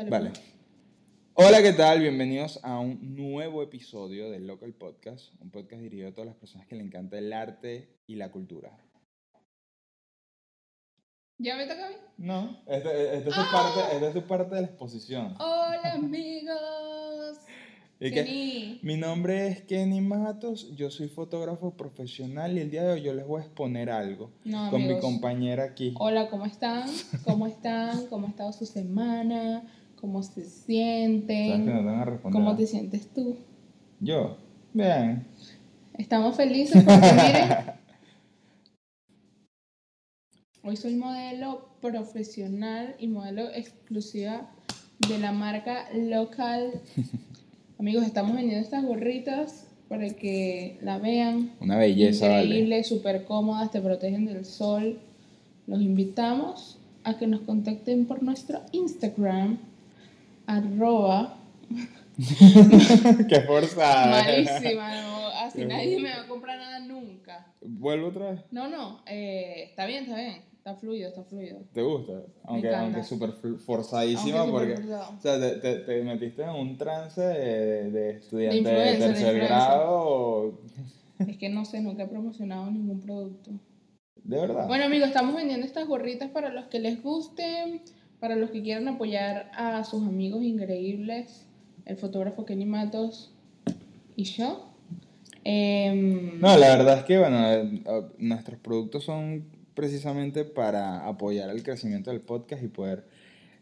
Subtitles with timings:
[0.00, 0.30] Dale, Vale.
[0.30, 0.42] pues.
[1.34, 2.00] Hola, ¿qué tal?
[2.00, 6.66] Bienvenidos a un nuevo episodio del Local Podcast, un podcast dirigido a todas las personas
[6.66, 8.70] que le encanta el arte y la cultura.
[11.38, 11.96] ¿Ya me toca a mí?
[12.16, 13.48] No, esta, esta es, tu Ah.
[13.52, 15.34] parte, esta es tu parte de la exposición.
[15.38, 17.38] Hola, amigos.
[18.02, 22.92] Y que, mi nombre es Kenny Matos, yo soy fotógrafo profesional y el día de
[22.92, 25.92] hoy yo les voy a exponer algo No, con mi compañera aquí.
[25.98, 26.88] Hola, ¿cómo están?
[27.24, 28.06] ¿Cómo están?
[28.06, 29.62] ¿Cómo ha estado su semana?
[30.00, 31.66] ¿Cómo se ¿Sabes sienten?
[31.66, 32.32] que no te van a responder?
[32.42, 33.36] ¿Cómo te sientes tú?
[34.00, 34.36] Yo,
[34.72, 35.26] bien.
[35.94, 37.58] Estamos felices porque miren,
[40.62, 44.50] hoy soy modelo profesional y modelo exclusiva
[45.08, 46.80] de la marca local.
[47.78, 51.52] Amigos, estamos vendiendo estas gorritas para que la vean.
[51.60, 52.44] Una belleza, vale.
[52.44, 54.98] Increíble, súper cómodas, te protegen del sol.
[55.66, 59.58] Los invitamos a que nos contacten por nuestro Instagram,
[60.56, 61.36] arroba
[63.28, 64.10] Qué forzada.
[64.10, 66.08] Malísima, no, así Qué nadie bueno.
[66.08, 67.46] me va a comprar nada nunca.
[67.62, 68.40] ¿Vuelvo otra vez?
[68.50, 71.60] No, no, eh, está bien, está bien, está fluido, está fluido.
[71.72, 72.12] ¿Te gusta?
[72.44, 73.32] Aunque, aunque súper
[73.64, 74.74] forzadísima Aunque porque...
[74.76, 75.16] forzado.
[75.16, 79.38] O sea, te, te, te metiste en un trance de, de estudiante de, de tercer
[79.38, 79.86] grado.
[79.88, 80.60] o-
[81.26, 83.50] Es que no sé, nunca he promocionado ningún producto.
[84.22, 84.66] De verdad.
[84.66, 87.80] Bueno, amigos, estamos vendiendo estas gorritas para los que les gusten,
[88.20, 91.46] para los que quieran apoyar a sus amigos increíbles,
[91.86, 93.32] el fotógrafo Kenny Matos
[94.14, 94.70] y yo.
[95.42, 97.82] Em, No, la verdad es que, bueno, eh,
[98.18, 99.44] nuestros productos son
[99.74, 103.04] precisamente para apoyar el crecimiento del podcast y poder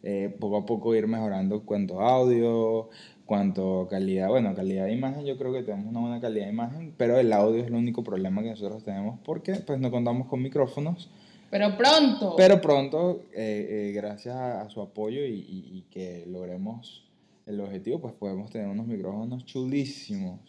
[0.03, 2.89] eh, poco a poco ir mejorando cuanto audio,
[3.27, 4.29] cuanto calidad.
[4.29, 7.33] Bueno, calidad de imagen, yo creo que tenemos una buena calidad de imagen, pero el
[7.33, 11.11] audio es el único problema que nosotros tenemos porque pues no contamos con micrófonos.
[11.51, 12.35] Pero pronto.
[12.37, 17.05] Pero pronto, eh, eh, gracias a, a su apoyo y, y- y que logremos
[17.47, 20.41] el objetivo, pues podemos tener unos micrófonos chulísimos.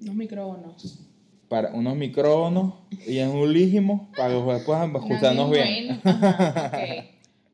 [0.00, 1.04] Unos micrófonos.
[1.48, 2.74] Para unos micrófonos
[3.06, 6.00] y en un lígimo para que puedan escucharnos bien.
[6.04, 7.04] Ajá, ok.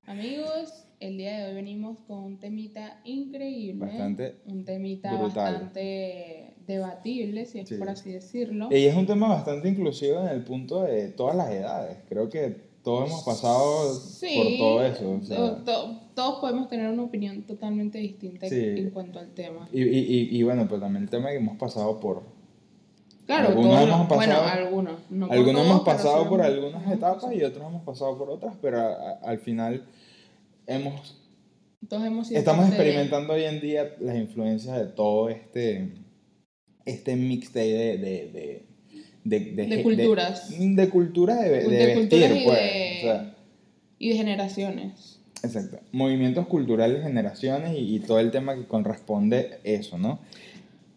[0.07, 3.85] Amigos, el día de hoy venimos con un temita increíble.
[3.87, 5.53] Bastante Un temita brutal.
[5.55, 7.77] bastante debatible, si es Sí.
[7.77, 8.69] por así decirlo.
[8.71, 11.99] Y es un tema bastante inclusivo en el punto de todas las edades.
[12.09, 15.11] Creo que todos hemos pasado Sí, por todo eso.
[15.11, 18.57] o sea, to- to- todos podemos tener una opinión totalmente distinta Sí.
[18.61, 19.69] en cuanto al tema.
[19.73, 22.23] y, y, y, y bueno, pues también el tema que hemos pasado por...
[23.27, 24.95] Claro, Algunos todos hemos los- bueno, pasado- algunos.
[25.11, 27.33] no algunos todos, hemos pasado por algunas etapas pasado.
[27.33, 29.87] y otros hemos pasado por otras, pero a- a- al final
[30.67, 31.21] hemos
[31.89, 35.93] Todos hemos sido Estamos de- experimentando hoy en día las influencias de todo este,
[36.87, 38.67] este mixtape de, de, de,
[39.25, 40.51] de, De de- culturas.
[40.59, 42.59] De, culturas de, de de vestir, culturas y pues.
[42.59, 43.35] de- O sea,
[43.99, 45.19] y de generaciones.
[45.43, 45.79] exacto.
[45.93, 50.19] Movimientos culturales, generaciones y, y todo el tema que corresponde eso, ¿no?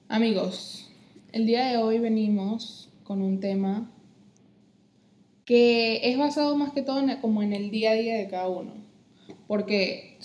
[0.10, 0.90] Amigos,
[1.32, 3.90] el día de hoy venimos con un tema
[5.46, 8.50] que es basado más que todo en, como en el día a día de cada
[8.50, 8.74] uno,
[9.48, 10.18] porque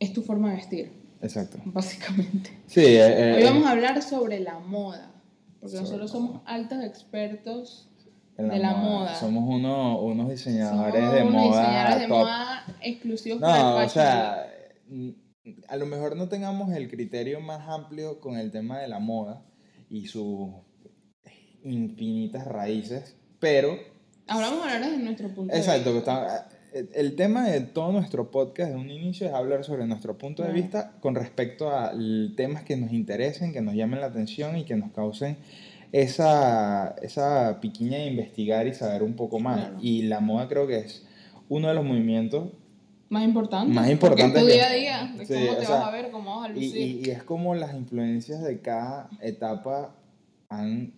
[0.00, 0.90] es tu forma de vestir,
[1.22, 1.58] Exacto.
[1.64, 2.50] básicamente.
[2.66, 5.10] Sí, eh, eh, Hoy vamos a hablar sobre la moda,
[5.64, 7.88] porque Sobre nosotros somos altos expertos
[8.36, 9.14] en de la moda.
[9.14, 11.60] Somos uno, unos diseñadores somos de unos moda.
[11.62, 12.18] diseñadores de top.
[12.18, 14.46] moda exclusivos para No, el o sea,
[14.88, 15.08] mm,
[15.68, 19.42] a lo mejor no tengamos el criterio más amplio con el tema de la moda
[19.88, 20.50] y sus
[21.62, 23.78] infinitas raíces, pero.
[24.28, 26.48] Ahora vamos a hablar desde nuestro punto de exacto, que vista.
[26.94, 30.52] El- tema de todo nuestro podcast de un inicio es hablar sobre nuestro punto de
[30.52, 31.92] vista con respecto a
[32.36, 35.36] temas que nos interesen, que nos llamen la atención y que nos causen
[35.92, 39.60] esa, esa piquiña de investigar y saber un poco más.
[39.60, 39.76] Claro.
[39.80, 41.06] Y la moda creo que es
[41.48, 42.48] uno de los movimientos
[43.10, 43.72] Más importante.
[43.72, 46.40] Más importante tu día a día, de Sí, cómo te sea, vas a ver, cómo
[46.40, 46.76] vas a Y, lucir.
[46.76, 49.94] y- y es como las influencias de cada etapa
[50.48, 50.92] han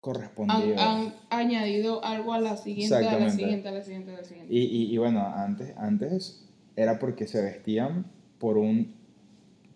[0.00, 0.78] correspondido.
[0.78, 4.24] han, han añadido algo a la siguiente, a la siguiente, a la siguiente, a la
[4.24, 4.54] siguiente.
[4.54, 6.44] Y, y- y bueno, antes, antes
[6.76, 8.06] era porque se vestían
[8.38, 8.94] por un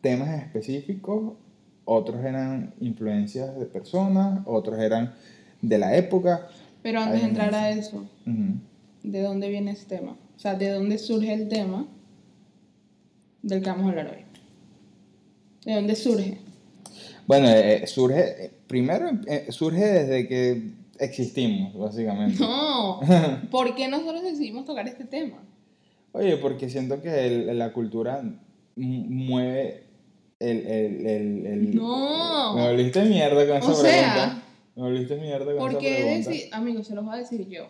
[0.01, 1.35] temas específicos,
[1.85, 5.15] otros eran influencias de personas, otros eran
[5.61, 6.49] de la época.
[6.83, 8.07] Pero antes de entrar a eso.
[9.03, 10.17] ¿de dónde viene ese tema?
[10.37, 11.87] O sea, ¿de dónde surge el tema
[13.43, 14.25] del que vamos a hablar hoy?
[15.65, 16.39] ¿De dónde surge?
[17.27, 20.63] Bueno, eh, surge, primero eh, surge desde que
[20.99, 22.39] existimos, básicamente.
[22.41, 23.01] No,
[23.51, 25.39] ¿por qué nosotros decidimos tocar este tema?
[26.13, 28.23] Oye, porque siento que el- la cultura
[28.77, 29.85] mueve
[30.39, 30.59] el...
[30.67, 32.55] el, el, el- No.
[32.55, 34.43] Me volviste mierda con esa O sea, pregunta.
[34.77, 36.31] Me volviste mierda con ¿Por esa pregunta.
[36.31, 37.69] decir, amigos, se los voy a decir yo.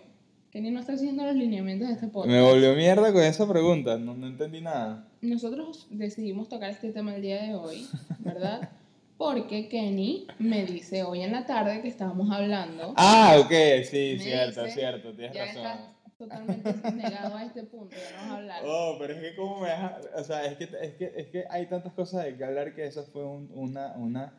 [0.53, 2.31] Kenny no está haciendo los lineamientos de este podcast.
[2.33, 5.09] Me volvió mierda con esa pregunta, no, no entendí nada.
[5.23, 7.87] Nosotros decidimos tocar este tema el día de hoy,
[8.21, 8.69] ¿verdad?
[9.23, 12.93] Porque Kenny me dice hoy en la tarde que estábamos hablando.
[12.97, 13.53] Ah, ok,
[13.85, 15.63] sí, cierto, dice, cierto, tienes ya razón.
[15.65, 15.79] estás
[16.19, 18.63] totalmente negado a este punto, ya no vamos a hablar.
[18.67, 21.45] Oh, pero es que como me deja, o sea, es que, es que, es que
[21.49, 24.35] hay tantas cosas de que hablar que esa fue un- una, una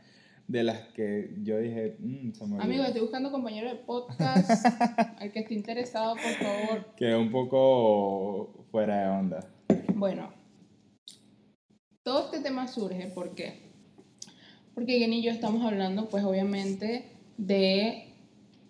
[0.50, 2.62] de las que yo dije, "Mm, se me olvidó".
[2.63, 4.50] Amigo, estoy buscando compañero de podcast.
[5.21, 6.85] Al que esté interesado, por favor.
[6.97, 9.47] Quedó un poco fuera de onda.
[9.95, 10.33] Bueno,
[12.03, 13.62] todo este tema surge ¿por qué?
[14.75, 17.06] Porque Kenny y yo estamos hablando, pues obviamente,
[17.38, 18.14] de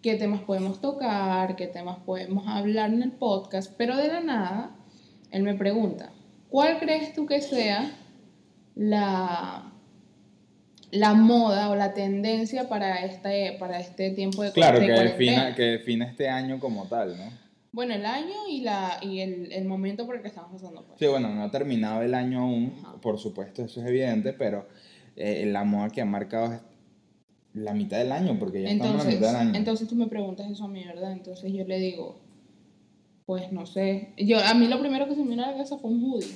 [0.02, 4.76] qué temas podemos tocar, qué temas podemos hablar en el podcast, pero de la nada,
[5.32, 6.12] él me pregunta,
[6.50, 7.90] ¿cuál crees tú que sea
[8.76, 9.72] la,
[10.92, 15.56] la moda o la tendencia para este, para este tiempo de Claro, de que defina,
[15.56, 17.44] que defina este año como tal, ¿no?
[17.72, 20.86] Bueno, el año y, la, y el, el momento por el que estamos pasando.
[20.86, 21.00] Pues.
[21.00, 23.02] Sí, bueno, no ha terminado el año aún, Ajá.
[23.02, 24.68] por supuesto, eso es evidente, pero
[25.16, 26.60] eh, la moda que ha marcado es
[27.54, 29.58] la mitad del año, porque ya estamos en la Entonces, mitad del año.
[29.60, 31.12] entonces tú me preguntas eso a mí, ¿verdad?
[31.12, 32.20] Entonces yo le digo,
[33.26, 34.14] pues no sé.
[34.18, 36.36] Yo, a mí lo primero que se me vino a la cabeza fue un hoodie.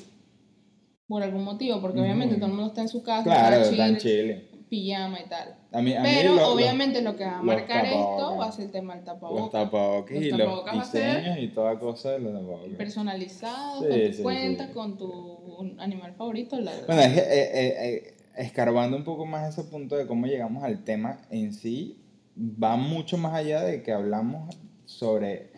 [1.07, 3.97] Por algún motivo, porque obviamente todo el mundo está en su casa, claro, está en
[3.97, 4.44] Chile.
[4.69, 5.56] pijama y tal.
[5.71, 8.65] A mí, a Pero lo- obviamente lo que va a marcar esto va a ser
[8.65, 10.12] el tema del los tapabocas.
[10.18, 12.69] Los y tapabocas a los diseños y toda cosa de los tapabocas.
[12.77, 14.74] Personalizado, Sí, con tu sí, cuenta, sí.
[14.74, 16.59] con tu animal favorito.
[16.59, 20.63] La, Bueno, es eh, eh, eh, escarbando un poco más ese punto de cómo llegamos
[20.63, 21.98] al tema en sí,
[22.38, 24.56] va mucho más allá de que hablamos
[24.86, 25.50] sobre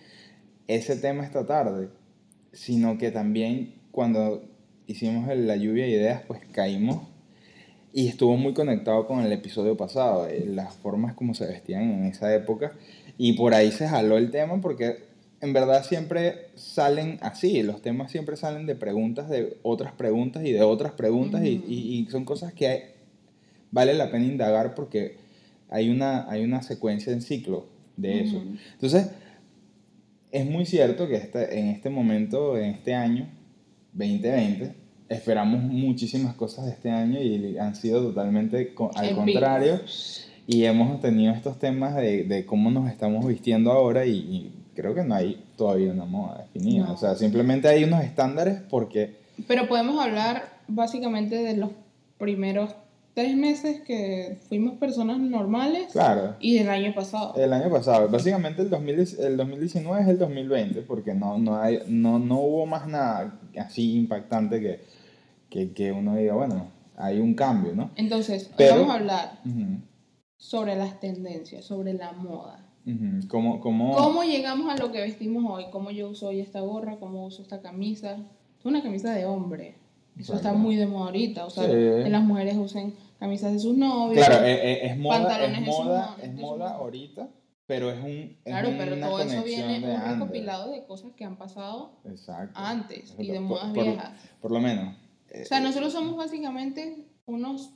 [0.68, 1.90] ese tema esta tarde,
[2.54, 4.44] sino que también cuando
[4.88, 7.08] hicimos la lluvia de ideas, pues caímos
[7.92, 12.06] y estuvo muy conectado con el episodio pasado, eh, las formas como se vestían en
[12.06, 12.74] esa época,
[13.18, 15.09] y por ahí se jaló el tema porque
[15.42, 20.52] en verdad siempre salen así, los temas siempre salen de preguntas, de otras preguntas y
[20.52, 22.82] de otras preguntas, y- y, y son cosas que hay-
[23.72, 25.18] vale la pena indagar porque
[25.70, 28.38] hay una, hay una secuencia en ciclo de eso.
[28.74, 29.12] Entonces,
[30.32, 33.28] es muy cierto que este, en este momento, en este año
[33.94, 34.74] 2020,
[35.10, 39.82] esperamos muchísimas cosas de este año y han sido totalmente co- al contrario.
[40.48, 44.96] Y hemos tenido estos temas de, de cómo nos estamos vistiendo ahora y, y creo
[44.96, 46.86] que no hay todavía una moda definida.
[46.86, 46.94] No.
[46.94, 49.18] O sea, simplemente hay unos estándares porque...
[49.48, 51.72] Pero podemos hablar básicamente de los
[52.18, 52.76] primeros
[53.14, 57.34] tres meses que fuimos personas normales Claro, y del año pasado.
[57.36, 61.80] el año pasado, básicamente el, 2010 el 2019 es el 2020 porque no, no, hay,
[61.88, 64.80] no, no hubo más nada así impactante que,
[65.50, 67.92] que, que uno diga, bueno, hay un cambio, ¿no?
[67.96, 69.82] Entonces, hoy Pero- vamos a hablar Ujú,
[70.38, 72.66] sobre las tendencias, sobre la moda.
[73.28, 75.66] ¿Cómo, cómo, ¿Cómo llegamos a lo que vestimos hoy?
[75.72, 76.98] ¿Cómo yo uso hoy esta gorra?
[76.98, 78.18] ¿Cómo uso esta camisa?
[78.60, 79.76] Es una camisa de hombre.
[80.18, 80.60] Eso está Exacto.
[80.60, 81.46] muy de moda ahorita.
[81.46, 81.70] O sea, Sí.
[81.72, 84.26] que las mujeres usen camisas de sus novios.
[84.26, 87.30] Claro, eh, eh, es, moda, pantalones es moda, es moda ahorita,
[87.68, 91.12] pero es un es Claro, pero una todo eso viene de un recopilado de cosas
[91.14, 92.52] que han pasado Exacto.
[92.60, 94.12] antes y de Por- modas por- viejas.
[94.42, 94.96] Por lo menos.
[95.30, 97.72] eh, O sea, nosotros somos básicamente unos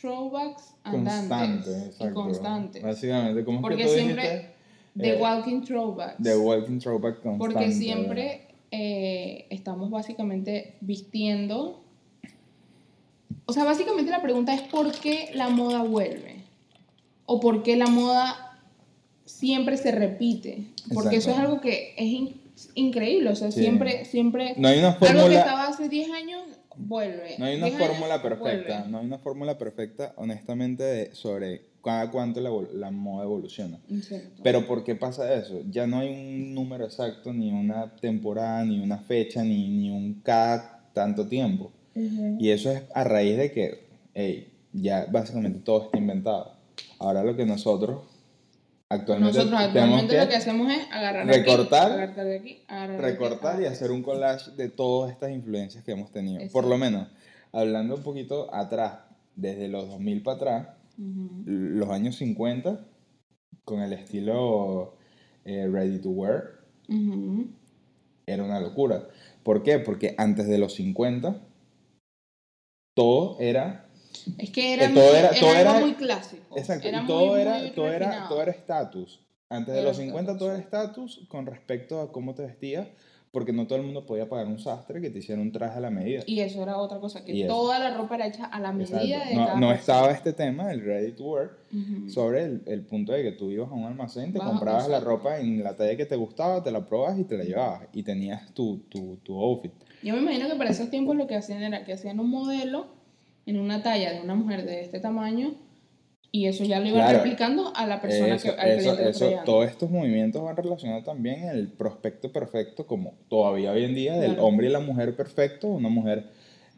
[0.00, 2.14] throwbacks andantes y exacto.
[2.14, 2.82] constantes.
[2.82, 4.57] Básicamente, ¿cómo es Porque que tú siempre dijiste?
[4.98, 6.22] The Eh, walking throwbacks.
[6.22, 7.38] The Walking Throwback constante.
[7.38, 11.82] Porque siempre eh, estamos básicamente vistiendo.
[13.46, 16.42] O sea, básicamente la pregunta es por qué la moda vuelve.
[17.26, 18.58] O por qué la moda
[19.24, 20.64] siempre se repite.
[20.92, 22.40] Porque eso es algo que es in-
[22.74, 23.30] increíble.
[23.30, 23.60] O sea, Sí.
[23.60, 24.54] siempre, siempre.
[24.56, 26.42] No hay una Algo que fórmula, estaba hace 10 años
[26.76, 27.36] vuelve.
[27.38, 28.90] no hay una 10 años, fórmula perfecta, vuelve.
[28.90, 33.78] no hay una fórmula perfecta, honestamente, de- sobre cada cuánto la, la moda evoluciona.
[33.90, 34.40] Exacto.
[34.42, 35.62] Pero ¿por qué pasa eso?
[35.70, 40.20] Ya no hay un número exacto, ni una temporada, ni una fecha, ni, ni un
[40.22, 41.72] cada tanto tiempo.
[41.94, 42.36] Ujú.
[42.38, 46.52] Y eso es a raíz de que, hey, ya básicamente todo está inventado.
[46.98, 48.02] Ahora lo que nosotros
[48.88, 52.62] actualmente Nosotros actualmente que, lo que hacemos es agarrar de aquí, recortar, agarrar de aquí,
[52.68, 56.36] agarrar de aquí, recortar y hacer un collage de todas estas influencias que hemos tenido.
[56.36, 56.52] Exacto.
[56.52, 57.08] Por lo menos,
[57.52, 59.00] hablando un poquito atrás,
[59.36, 62.84] desde los 2000 para atrás, Los años 50,
[63.64, 64.94] con el estilo
[65.44, 67.46] eh, ready to wear, Ujú.
[68.26, 69.08] era una locura.
[69.44, 69.78] ¿Por qué?
[69.78, 71.40] Porque antes de los 50,
[72.96, 73.86] todo era
[74.38, 76.56] Es que era, Que todo muy, era- era todo algo era- muy clásico.
[76.58, 79.20] Exacto, Era todo muy, era, muy todo era, todo era estatus.
[79.50, 82.88] Antes de Era los 50 estatus, todo era estatus con respecto a cómo te vestías,
[83.30, 85.80] porque no todo el mundo podía pagar un sastre que te hiciera un traje a
[85.80, 86.22] la medida.
[86.26, 87.52] Y eso era otra cosa, que Y eso.
[87.54, 89.28] toda la ropa era hecha a la medida Exacto.
[89.28, 91.50] de No, cada no estaba este tema, el ready to wear,
[92.08, 95.00] sobre el, el punto de que tú ibas a un almacén, te Baja, comprabas la
[95.00, 97.82] ropa en la talla que te gustaba, te la probabas y te la llevabas.
[97.92, 99.72] Y tenías tu, tu, tu outfit.
[100.02, 102.86] Yo me imagino que para esos tiempos lo que hacían era que hacían un modelo
[103.46, 105.54] en una talla de una mujer de este tamaño
[106.30, 107.18] y eso ya lo iban Claro.
[107.18, 111.04] replicando a la persona Eso, que al eso, que eso, todos estos movimientos van relacionados
[111.04, 114.46] también en el prospecto perfecto, como todavía hoy en día, del Claro.
[114.46, 116.24] hombre y la mujer perfecto, una mujer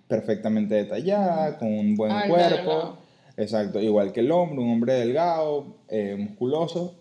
[0.08, 2.56] perfectamente detallada, con un buen cuerpo.
[2.56, 2.96] delgado.
[3.36, 6.96] Exacto, igual que el hombre, un hombre delgado, eh, musculoso.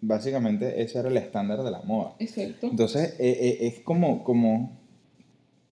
[0.00, 2.14] Básicamente ese era el estándar de la moda.
[2.18, 2.66] Exacto.
[2.66, 4.80] Entonces eh, eh, es como, como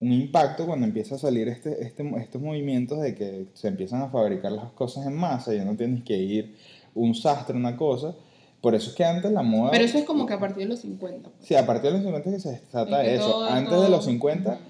[0.01, 4.09] un impacto cuando empieza a salir este, este, estos movimientos de que se empiezan a
[4.09, 6.57] fabricar las cosas en masa, ya no tienes que ir
[6.95, 8.15] un sastre, una cosa.
[8.63, 9.71] Por eso es que antes la moda...
[9.71, 11.31] Pero eso es como que a partir de los 50.
[11.31, 11.47] pues.
[11.47, 13.31] Sí, a partir de los 50 que se trata Es que de eso.
[13.31, 14.61] todo- Antes todo- de los 50, Ujú.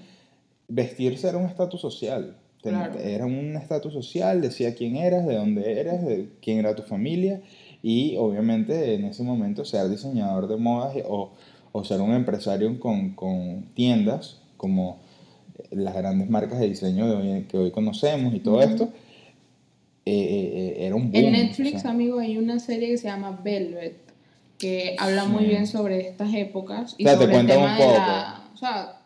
[0.68, 2.36] vestirse era un estatus social.
[2.62, 2.98] Claro.
[3.00, 7.40] Era un estatus social, decía quién eras, de dónde eras, de quién era tu familia
[7.82, 11.30] y obviamente en ese momento ser diseñador de modas o,
[11.72, 14.98] o ser un empresario con, con tiendas como
[15.70, 18.64] las grandes marcas de diseño de hoy, que hoy conocemos y todo Ujú.
[18.68, 18.84] esto,
[20.06, 20.52] eh, eh,
[20.82, 21.24] eh, era un boom.
[21.24, 23.96] En Netflix, o sea, amigo, hay una serie que se llama Velvet
[24.58, 25.48] que habla muy Sí.
[25.48, 27.98] bien sobre estas épocas y O sea, te sobre el cuentan tema un de poco.
[27.98, 28.50] la...
[28.52, 29.00] O sea,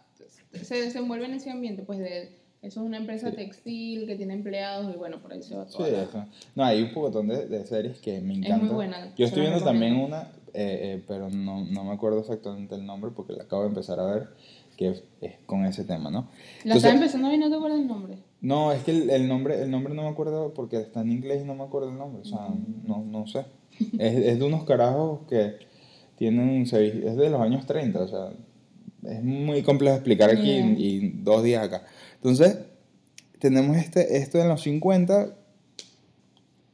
[0.62, 2.42] se desenvuelve en ese ambiente, pues de...
[2.62, 3.36] Eso es una empresa Sí.
[3.36, 6.24] textil que tiene empleados y bueno, por ahí se va Sí, toda la- eso.
[6.54, 8.60] No, hay un pocotón de, de series que me Es encantan.
[8.66, 9.12] muy buena.
[9.18, 10.22] Yo estoy viendo también una,
[10.54, 14.00] eh, eh, pero no, no me acuerdo exactamente el nombre porque la acabo de empezar
[14.00, 14.28] a ver,
[14.76, 16.28] que es, es con ese tema, ¿no?
[16.64, 18.18] La estaba empezando y no te acuerdas el nombre.
[18.40, 21.42] No, es que el, el nombre el nombre no me acuerdo porque está en inglés
[21.42, 22.48] y no me acuerdo el nombre, o sea,
[22.86, 23.44] no, no sé.
[23.98, 25.56] Es, es de unos carajos que
[26.16, 26.70] tienen, es
[27.16, 28.32] de los años 30, o sea,
[29.10, 30.66] es muy complejo explicar aquí Yeah.
[30.66, 31.84] y, y dos días acá.
[32.16, 32.58] Entonces,
[33.40, 35.36] tenemos este, esto en los 50,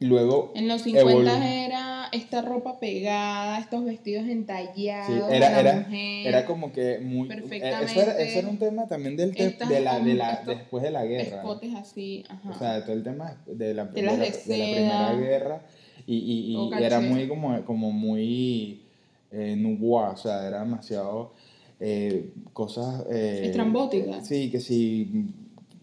[0.00, 5.06] y luego En los 50 evolu- era esta ropa pegada, estos vestidos entallados.
[5.28, 6.26] Sí, era, la era, mujer.
[6.26, 7.28] era como que muy...
[7.30, 7.92] eh, Perfectamente.
[7.92, 10.82] Eso era, eso era un tema también del te- Estas de la, de la, después
[10.82, 11.36] de la guerra.
[11.38, 12.50] escotes así, ajá.
[12.50, 14.70] O sea, todo el tema de la, De las la, de de la.
[14.70, 15.62] Primera Guerra.
[16.06, 18.82] Y, y, y era muy como, como muy
[19.30, 21.34] eh, nouveau, o sea, era demasiado
[21.78, 23.04] eh, cosas...
[23.10, 24.26] eh, Estrambóticas.
[24.26, 25.26] Sí, que sí,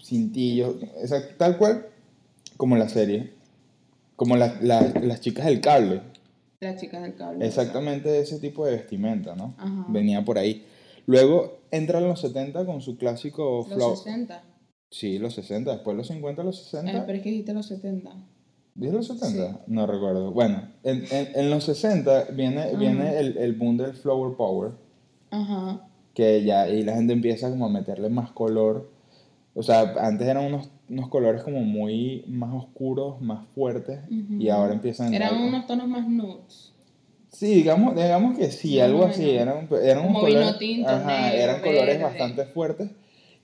[0.03, 1.85] cintillos, o sea, tal cual
[2.57, 3.31] como la serie.
[4.15, 6.01] Como la- la- las chicas del cable.
[6.59, 7.45] Las chicas del cable.
[7.45, 9.53] Exactamente ese tipo de vestimenta, ¿no?
[9.57, 9.85] Ajá.
[9.89, 10.65] Venía por ahí.
[11.05, 13.95] Luego entran los 70 con su clásico Los flow.
[13.95, 14.43] 60.
[14.89, 16.91] Sí, los 60, después los 50, los 60.
[16.91, 18.11] Eh, pero es que dijiste los 70.
[18.73, 19.61] ¿Dije los 70?
[19.67, 20.31] No recuerdo.
[20.31, 22.77] Bueno, en, en, en los 60 viene, Ajá.
[22.77, 24.71] viene el, el boom del flower power,
[25.29, 25.87] Ajá.
[26.13, 28.89] que ya y la gente empieza como a meterle más color.
[29.59, 34.51] O sea, antes eran unos, unos colores como muy más oscuros, más fuertes, y Ujú.
[34.53, 36.73] ahora empiezan a Eran entrar- unos tonos más nudes.
[37.31, 39.21] Sí, digamos, digamos que sí, Más algo o así.
[39.23, 39.41] menos.
[39.41, 42.03] Eran, eran unos Como vino colores, tinto, ajá, negro, eran colores verde.
[42.03, 42.89] bastante fuertes.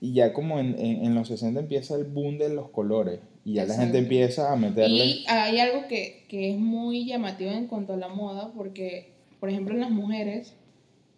[0.00, 3.18] Y ya como en, en, en los 60 empieza el boom de los colores.
[3.44, 3.98] Y ya la gente Exacto.
[3.98, 5.04] empieza a meterle.
[5.06, 9.50] Y hay algo que, que es muy llamativo en cuanto a la moda, porque, por
[9.50, 10.54] ejemplo, en las mujeres,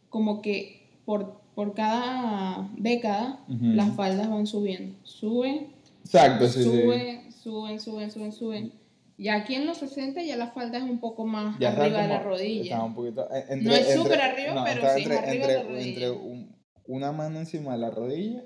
[0.08, 3.64] como que por, por cada década, Ujú.
[3.75, 4.94] las faldas van subiendo.
[5.02, 5.68] Suben,
[6.04, 6.70] Exacto, sí, sí.
[6.70, 8.72] suben, suben, suben, suben, suben.
[9.18, 12.02] Y aquí en los 60 ya la falda es un poco más Ya está arriba
[12.02, 12.62] de la rodilla.
[12.64, 13.22] Estaba un poquito.
[13.34, 15.72] eh, Entre, No es entre- súper arriba, no, pero sí entre, arriba de la entre-
[15.75, 15.88] rodilla.
[15.88, 18.44] entre un- una mano encima de la rodilla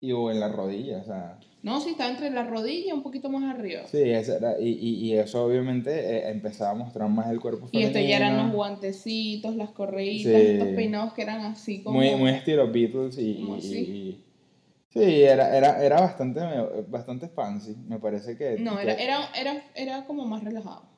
[0.00, 1.38] y o en la rodilla, o sea.
[1.62, 3.82] No, sí, está entre la rodilla y un poquito más arriba.
[3.86, 7.66] Sí, esa era, y, y, y eso obviamente eh, empezaba a mostrar más el cuerpo
[7.66, 7.98] Y femenino.
[7.98, 10.46] esto ya eran los guantecitos, las correitas, Sí.
[10.52, 11.98] estos peinados que eran así como...
[11.98, 14.24] Muy, muy estilo Beatles y, y- y- y-
[14.88, 16.40] sí, era, era, era bastante,
[16.88, 18.56] bastante fancy, me parece que...
[18.58, 20.88] No, que- era, era, era como más relajado.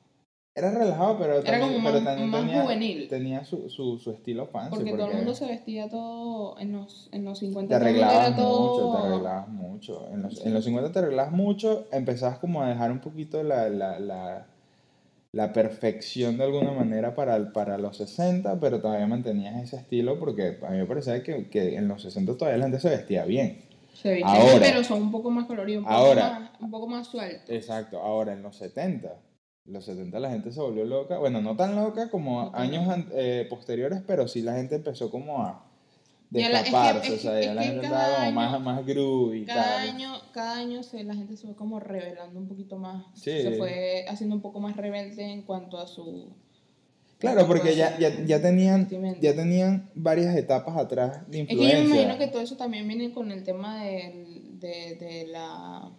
[0.55, 3.07] Era relajado, pero era también, como pero más- también más tenía, juvenil.
[3.07, 4.75] tenía su, su, su estilo fancy.
[4.75, 7.69] Porque, todo el mundo se vestía todo en los, en los 50.
[7.69, 10.07] Te arreglabas era todo- mucho, te arreglabas mucho.
[10.11, 13.67] En los, en los 50 te arreglabas mucho, empezabas como a dejar un poquito la,
[13.69, 14.45] la, la,
[15.31, 20.59] la perfección de alguna manera para, para los 60, pero todavía mantenías ese estilo porque
[20.61, 23.57] a mí me parecía que, que en los 60 todavía la gente se vestía bien.
[23.95, 24.59] Se Ahora.
[24.59, 26.29] pero son un poco más coloridos, un poco, Ahora.
[26.39, 27.49] más, un poco más sueltos.
[27.49, 29.13] Exacto, ahora en los 70,
[29.65, 34.01] los 70 la gente se volvió loca, bueno, no tan loca como años eh, posteriores,
[34.05, 35.65] pero sí la gente empezó como a
[36.33, 39.63] es que- destaparse, es o sea, ya la gente estaba como más, más groovy Cada
[39.77, 39.89] tal.
[39.89, 43.05] año, cada año se, la gente se fue como revelando un poquito más.
[43.13, 43.41] Sí.
[43.41, 46.29] Se fue haciendo un poco más rebelde en cuanto a su...
[47.19, 48.89] Claro, porque ya, ya, ya, tenían,
[49.21, 51.77] ya tenían varias etapas atrás de Es que influencia.
[51.83, 55.89] yo me imagino que todo eso también viene con el tema del- de, de la...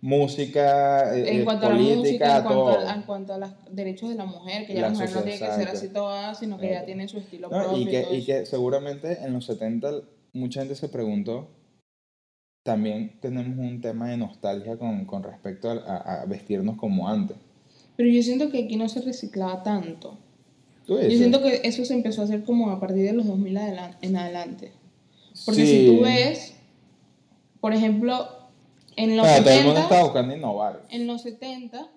[0.00, 2.88] Música, eh, En eh, cuanto a la política, música, en cuanto todo.
[2.88, 5.22] a, en cuanto a los derechos de la mujer, que ya La la mujer no
[5.22, 5.76] tiene que ser exacto.
[5.76, 6.86] así toda, sino que ya Exacto.
[6.86, 7.78] tiene su estilo No, propio.
[7.82, 9.90] y, que, y que seguramente en los 70
[10.34, 11.48] mucha gente se preguntó,
[12.64, 17.36] también tenemos un tema de nostalgia con, con respecto a, a- vestirnos como antes.
[17.96, 20.16] Pero yo siento que aquí no se reciclaba tanto.
[20.86, 23.56] ¿Tú Yo siento que eso se empezó a hacer como a partir de los 2000
[23.56, 24.72] adelan- en adelante.
[25.44, 25.66] Porque Sí.
[25.66, 26.54] si tú ves,
[27.60, 28.28] por ejemplo,
[28.98, 30.82] en los, Claro, todo el mundo 70, está buscando innovar.
[30.90, 31.88] en los 70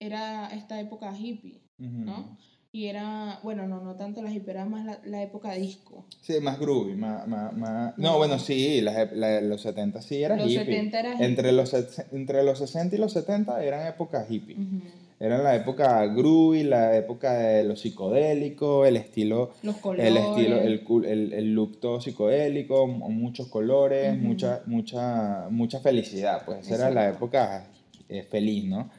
[0.00, 1.88] era esta época hippie, Ujú.
[2.04, 2.38] ¿no?
[2.74, 6.06] Y era, bueno, no, no tanto la hippie, era más la, la época disco.
[6.22, 7.28] Sí, más groovy, más...
[7.28, 10.64] más, más- No, bueno, sí, las ep- la- los 70 sí era Los hippie.
[10.64, 11.26] 70 era hippie.
[11.26, 11.74] Entre los,
[12.12, 14.54] entre los 60 y los 70 eran épocas hippie.
[14.56, 14.80] Ujú.
[15.24, 20.06] Era la época groovy, la época de lo psicodélico, el estilo Los colores.
[20.08, 26.42] El estilo, el, el, el look todo psicodélico, mu- muchos colores, mucha, mucha, mucha felicidad,
[26.44, 27.66] pues esa era la época
[28.08, 28.90] eh, feliz, ¿no?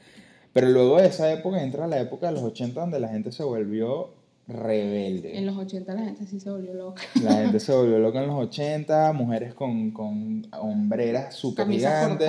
[0.53, 3.44] Pero luego de esa época entra la época de los 80 donde la gente se
[3.44, 4.12] volvió
[4.47, 5.38] rebelde.
[5.38, 7.01] En los 80 la gente sí se volvió loca.
[7.23, 12.27] La gente se volvió loca en los 80, mujeres con, con hombreras súper gigantes,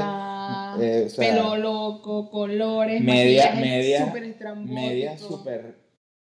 [0.80, 5.76] eh, o sea, pelo loco, colores, media, media, súper media súper...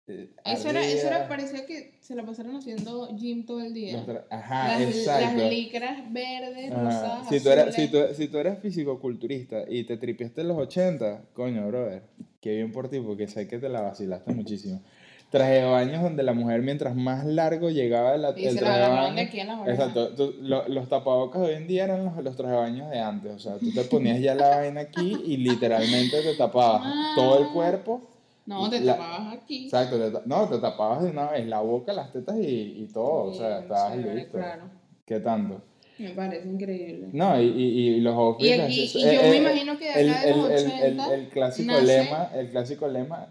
[0.08, 4.06] eh, Eso era, eso era, parecía que se la pasaron haciendo gym todo el día.
[4.29, 5.38] Ajá, las, exacto.
[5.38, 9.84] las licras verdes, Ah, rosadas, si, tú eras, si, tú, si tú eres fisicoculturista y
[9.84, 12.03] te tripiaste en los 80, coño, brother,
[12.41, 14.82] qué bien por ti, porque sé que te la vacilaste muchísimo.
[15.29, 18.67] Traje de baños donde la mujer, mientras más largo llegaba la- Y el se la
[18.67, 19.27] traje de agarraban de baño.
[19.27, 19.79] aquí a las orejas.
[19.79, 22.89] Exacto, tú- lo- los tapabocas de hoy en día eran los, los traje de baños
[22.89, 26.81] de antes, o sea, tú te ponías ya la vaina aquí y literalmente te tapabas
[26.86, 27.13] Ah.
[27.15, 28.01] todo el cuerpo.
[28.46, 29.65] No, te la- tapabas aquí.
[29.65, 32.46] Exacto, te no, te tapabas de una vez la boca, las tetas y,
[32.84, 34.37] y todo, o sea, estabas listo.
[34.37, 34.63] Claro,
[35.05, 35.61] ¿Qué tanto?
[36.00, 37.07] me parece increíble.
[37.11, 38.96] No, y, y, y los outfits.
[38.96, 41.20] Y y yo me imagino que de el, acá de los el- el- 80 el,
[41.22, 43.27] el clásico nace- lema, el clásico lema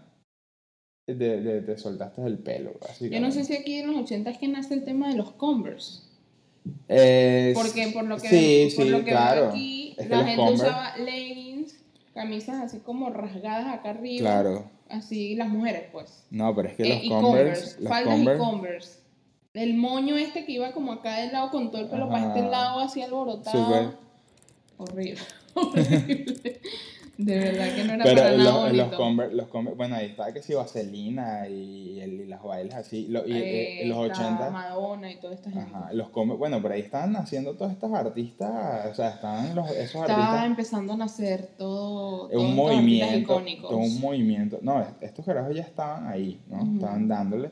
[1.07, 2.73] de, de te soltaste el pelo.
[2.99, 5.31] Yo no sé si aquí en los 80 es que nace el tema de los
[5.31, 6.01] Converse.
[6.89, 9.41] Eh, Porque por lo que, sí, por sí, lo que claro.
[9.43, 11.75] veo aquí, Es que la gente Converse- usaba leggings,
[12.13, 14.19] camisas así como rasgadas acá arriba.
[14.19, 14.69] Claro.
[14.89, 16.25] Así las mujeres, pues.
[16.29, 18.99] No, pero es que Eh, los Converse, los faldas Converse, y Converse.
[19.53, 22.41] El moño este que iba como acá del lado con todo el pelo para este
[22.49, 23.65] lado así alborotado.
[23.65, 23.89] Súper.
[24.77, 25.21] Horrible.
[25.55, 26.59] Horrible.
[27.17, 28.97] De verdad que no era pero para los, nada los bonito.
[28.97, 33.07] Converse, los Converse, bueno, ahí estaba que si Vaselina y, el- y las bailes así,
[33.07, 34.49] lo- y, Eh, eh, los está 80.
[34.51, 35.71] Madonna y toda esta gente.
[35.73, 39.69] Ajá, los Converse, bueno, por ahí estaban naciendo todas estas artistas, o sea, estaban los,
[39.71, 40.45] esos Estaba artistas.
[40.45, 43.69] empezando a nacer todo, Es todos un estos artistas movimiento, icónicos.
[43.69, 44.59] todo un movimiento.
[44.61, 46.57] No, es- estos carajos ya estaban ahí, ¿no?
[46.61, 46.75] Ujú.
[46.75, 47.49] Estaban dándole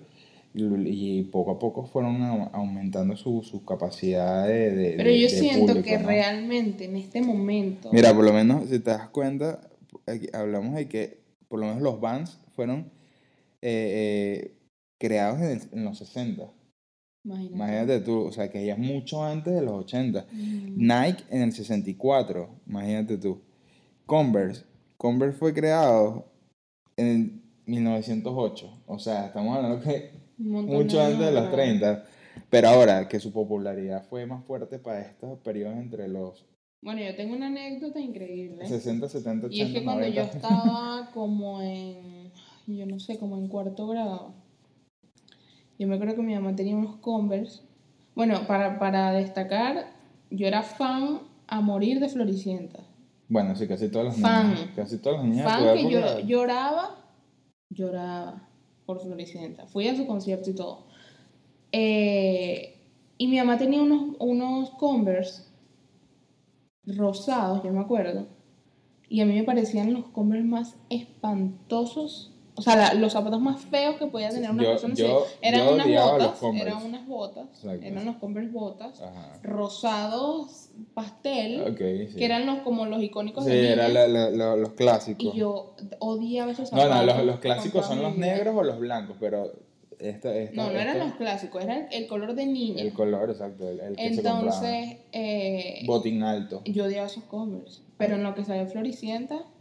[0.57, 5.29] y, poco a poco fueron au- aumentando su, su capacidad de, de- Pero yo de
[5.29, 6.07] siento público, que ¿no?
[6.07, 7.89] realmente en este momento.
[7.91, 9.59] Mira, por lo menos, si te das cuenta,
[10.07, 12.91] aquí hablamos de que por lo menos los bands fueron
[13.61, 14.57] eh, eh,
[14.97, 16.43] creados en, el- en los 60.
[17.25, 17.53] imagínate.
[17.55, 20.19] Imagínate tú, o sea, que ya mucho antes de los 80.
[20.31, 20.73] Ujú.
[20.77, 23.41] Nike en el 64, imagínate tú.
[24.05, 24.63] Converse,
[24.97, 26.25] Converse fue creado
[26.95, 31.51] en 1908, o sea, estamos hablando que mucho antes de los atrás.
[31.51, 32.05] 30,
[32.49, 36.45] pero ahora que su popularidad fue más fuerte para estos periodos entre los
[36.81, 38.65] Bueno, yo tengo una anécdota increíble.
[38.65, 40.37] 60, 70, 80, Y es que cuando yo 90.
[40.37, 42.31] estaba como en,
[42.67, 44.33] yo no sé, como en cuarto grado,
[45.77, 47.61] yo me acuerdo que mi mamá tenía unos Converse.
[48.15, 49.87] Bueno, para, para destacar,
[50.29, 52.79] yo era fan a morir de Floricienta.
[53.27, 54.49] Bueno, sí, casi todas las Fan.
[54.53, 56.95] niñas, casi todas las niñas de tu Fan que yo lloraba,
[57.69, 58.44] lloraba
[58.85, 59.65] por Floricienta.
[59.67, 60.85] Fui a su concierto y todo.
[61.71, 62.75] Eh,
[63.17, 64.71] y mi mamá tenía unos, unos
[66.85, 68.27] rosados, yo me acuerdo.
[69.07, 72.34] Y a mí me parecían los Converse más espantosos.
[72.57, 74.93] O sea, la- los zapatos más feos que podía tener una Yo- persona.
[74.95, 76.01] yo- eran yo unas los
[76.39, 77.85] botas, eran unas botas, Exacto.
[77.85, 79.39] eran los Converse botas, Ajá.
[79.43, 81.77] rosados pastel, Ok,
[82.11, 82.15] sí.
[82.17, 85.35] que eran los como los icónicos Sí, de eran la- la- los clásicos.
[85.35, 87.05] Y yo odiaba esos No, zapatos.
[87.05, 89.51] no, los, los con clásicos son los negros o los blancos, pero
[89.99, 92.81] esta, esta, No, no eran esta- los clásicos, era el, color de niña.
[92.81, 94.19] el color, exacto, el, el que se.
[94.21, 96.61] Entonces, eh, Botín alto.
[96.65, 97.81] yo odiaba esos Converse.
[97.97, 99.54] Pero en lo que salió Floricienta, No.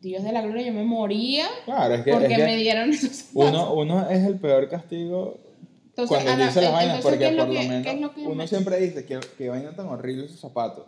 [0.00, 2.90] Dios de la gloria, yo me moría Claro, es que, porque es que me dieron
[2.90, 3.50] esos zapatos.
[3.50, 5.38] uno, uno es el peor castigo
[5.90, 8.34] Entonces, cuando la- dice las vainas, entonces, ¿qué porque por lo que- menos lo uno
[8.36, 10.86] me- siempre dice que, que vaina tan horrible esos zapatos.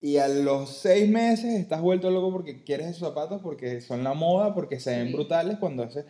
[0.00, 4.14] Y a los seis meses estás vuelto loco porque quieres esos zapatos, porque son la
[4.14, 5.12] moda, porque se ven Sí.
[5.14, 5.58] brutales.
[5.58, 6.04] Cuando hace,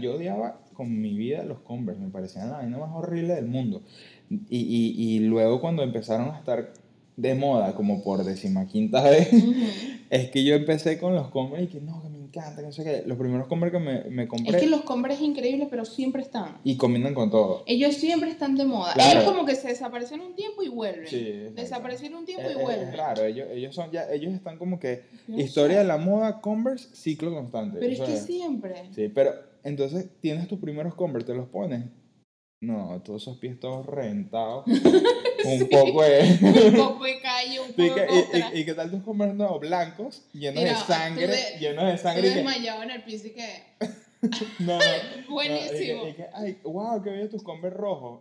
[0.00, 3.82] yo odiaba con mi vida los Converse, me parecían la vaina más horrible del mundo.
[4.30, 6.72] Y, y, y luego cuando empezaron a estar
[7.16, 9.28] de moda, como por decimaquinta vez,
[10.10, 12.72] es que yo empecé con los Converse y que no, que me encanta, que no
[12.72, 13.02] sé qué.
[13.06, 16.22] Los primeros Converse que me, me compré Es que los Converse es increíble, pero siempre
[16.22, 16.58] están.
[16.64, 17.64] y combinan con todo.
[17.66, 18.94] Ellos siempre están de moda.
[18.94, 19.20] Claro.
[19.20, 21.06] Ellos como que se desaparecen un tiempo y vuelven.
[21.06, 21.22] Sí.
[21.54, 22.88] Desaparecieron un tiempo Es, y es- vuelven.
[22.88, 25.78] es raro, ellos, ellos, son ya, ellos están como que no historia sé.
[25.82, 27.78] de la moda, Converse, ciclo constante.
[27.78, 28.74] Pero es Eso que siempre.
[28.94, 29.32] Sí, pero
[29.64, 31.84] entonces tienes tus primeros Converse, te los pones.
[32.62, 34.64] No, todos esos pies todos reventados.
[35.62, 36.38] un poco de.
[36.42, 39.60] Un poco de calle, un poco ¿Y, y, y, qué tal tus Converse nuevos?
[39.60, 41.26] Blancos, llenos Mira, de tú sangre.
[41.26, 42.22] de- llenos de Tú sangre.
[42.22, 43.62] que- desmayado en el piso y que...
[44.60, 46.06] no, no, no, Buenísimo.
[46.06, 48.20] y que- que, ay, wow, qué bello tus Converse rojos.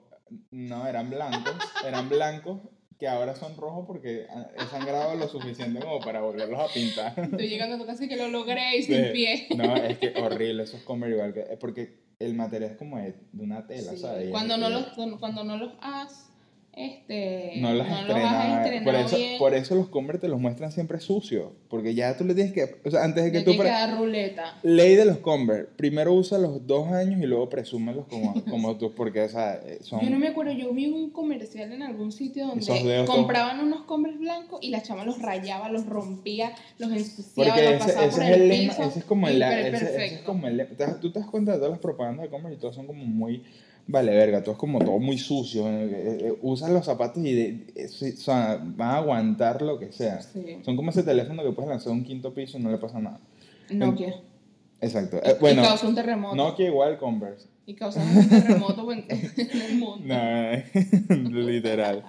[0.51, 1.53] No, eran blancos.
[1.85, 2.59] Eran blancos
[2.97, 7.13] que ahora son rojos porque he sangrado lo suficiente como para volverlos a pintar.
[7.17, 8.93] Estoy llegando a tu casa y que lo logré y Sí.
[8.93, 9.47] sin pie.
[9.57, 11.41] No, es que horrible esos Converse igual que...
[11.59, 14.29] Porque el material es como de, una tela, Sí, ¿sabes?
[14.29, 14.85] Cuando no los,
[15.19, 16.29] cuando no los has,
[16.73, 18.63] este, No los has estrenaba.
[18.63, 21.49] estrenado Por eso, bien, por eso los Converse te los muestran siempre sucios.
[21.69, 22.79] Porque ya tú le tienes que...
[22.85, 23.57] O sea, antes de que tú...
[23.57, 24.57] pre- ruleta.
[24.63, 25.69] Ley de los Converse.
[25.75, 28.93] Primero usa los dos años y luego presúmelos como, como tú.
[28.95, 29.99] Porque, o sea, eh, son...
[30.01, 34.17] Yo no me acuerdo, yo vi un comercial en algún sitio donde compraban unos Converse
[34.19, 38.15] blancos y la chama los rayaba, los rompía, los ensuciaba, Porque los ese, pasaba ese
[38.17, 38.89] por es el, el lema, piso.
[38.89, 40.67] ese es como el, ese- es como el
[41.01, 43.43] Tú te das cuenta de todas las propagandas de Converse y todas son como muy,
[43.91, 45.67] vale verga, todo es como todo muy sucio.
[45.67, 49.77] eh, eh, eh, usas los zapatos y de- sí, o sea, van a aguantar lo
[49.79, 50.21] que sea.
[50.21, 50.57] Sí.
[50.63, 52.99] Son como ese teléfono que puedes lanzar a un quinto piso y no le pasa
[52.99, 53.19] nada.
[53.69, 54.15] Nokia.
[54.81, 55.17] Exacto.
[55.23, 56.35] Eh, bueno, y causó un terremoto.
[56.35, 57.47] Nokia igual Converse.
[57.65, 60.05] Y causó un terremoto en, en el mundo.
[60.07, 62.03] No, literal.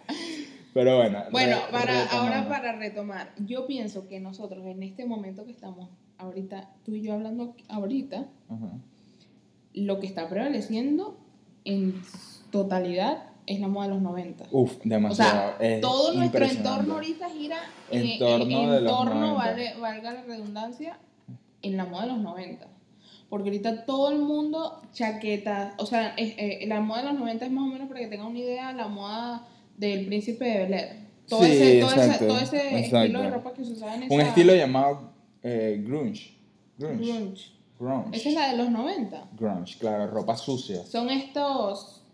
[0.74, 1.24] Pero bueno.
[1.30, 5.90] Bueno, re- para, ahora para retomar, yo pienso que nosotros en este momento que estamos
[6.18, 8.78] ahorita, tú y yo hablando ahorita, Ajá.
[9.74, 11.18] lo que está prevaleciendo
[11.64, 12.02] en
[12.50, 14.44] totalidad es la moda de los 90.
[14.52, 15.54] Uf, O demasiado.
[15.58, 17.56] sea, es todo nuestro entorno ahorita gira
[17.90, 19.34] en, En torno en- en torno, 90.
[19.34, 20.98] vale- valga la redundancia,
[21.62, 22.66] en la moda de los 90.
[23.28, 27.46] Porque ahorita todo el mundo chaquetas, o sea, es- eh, la moda de los 90
[27.46, 29.46] es más o menos para que tengan una idea, la moda
[29.76, 31.02] del príncipe de Bel Air.
[31.28, 33.30] Todo Sí, ese, todo ese- exacto, todo ese estilo de exacto.
[33.30, 36.36] ropa que se usaba en Un esa- estilo llamado eh, grunge.
[36.78, 37.04] Grunge.
[37.12, 37.52] grunge.
[37.82, 38.16] Grunge.
[38.16, 39.28] Esa es la de los 90.
[39.38, 40.84] Grunge, claro, ropa sucia.
[40.86, 42.04] Son estos,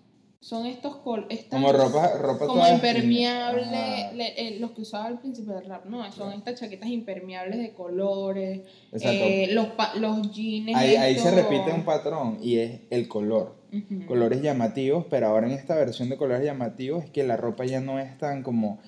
[0.41, 5.19] son estos, col- estas Como ropa, ropa como impermeable, le- eh, los que usaba el
[5.19, 8.61] príncipe del rap, no, son estas chaquetas impermeables de colores,
[8.93, 9.25] Exacto.
[9.25, 9.69] eh, los,
[10.01, 10.75] los jeans.
[10.77, 13.57] ahí, ahí se repite un patrón y es el color.
[14.07, 17.83] Colores llamativos, pero ahora en esta versión de colores llamativos es que la ropa ya
[17.83, 18.79] no es tan como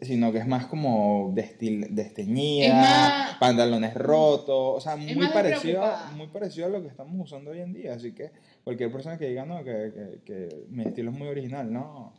[0.00, 5.84] sino que es más como destil- desteñida, Es más- pantalones rotos, o sea, muy parecido,
[5.84, 8.30] a, muy parecido a lo que estamos usando hoy en día, así que
[8.64, 12.12] cualquier persona que diga, no, que, que, que mi estilo es muy original, no,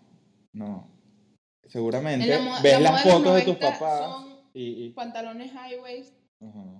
[0.53, 0.89] no,
[1.67, 4.85] seguramente la ves la las de fotos de tus 90 papás son y...
[4.85, 6.13] y- Pantalones high waist,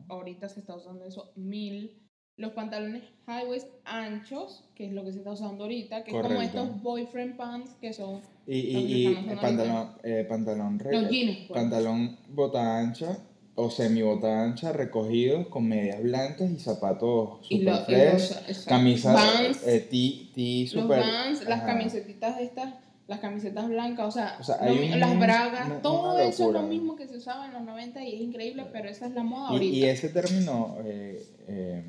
[0.09, 2.08] ahorita se está usando eso mil.
[2.39, 6.17] Los pantalones high waist anchos, que es lo que se está usando ahorita, que es
[6.17, 6.59] como Correcto.
[6.63, 11.37] estos boyfriend pants que son Y, y, y pantalón, eh, pantalón, re- los jeans.
[11.47, 11.59] pues.
[11.59, 13.17] pantalón bota ancha
[13.55, 18.13] o semi bota ancha recogidos con medias blancas y zapatos Y super lo- y fresh,
[18.13, 18.69] los- exacto.
[18.69, 21.65] camisas eh, tee los super Vans, las ajá.
[21.67, 22.73] camisetitas estas,
[23.07, 26.47] las camisetas blancas, o sea, O sea, lo un- las bragas, una- todo una eso
[26.47, 29.13] es lo mismo que se usaba en los 90 y es increíble, pero esa es
[29.13, 29.75] la moda Y, ahorita.
[29.75, 31.83] y ese término eh, eh,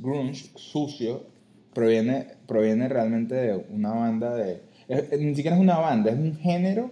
[0.00, 1.24] grunge, sucio,
[1.74, 4.60] proviene, proviene realmente de una banda de...
[4.88, 6.90] es- ni siquiera es una banda, es un género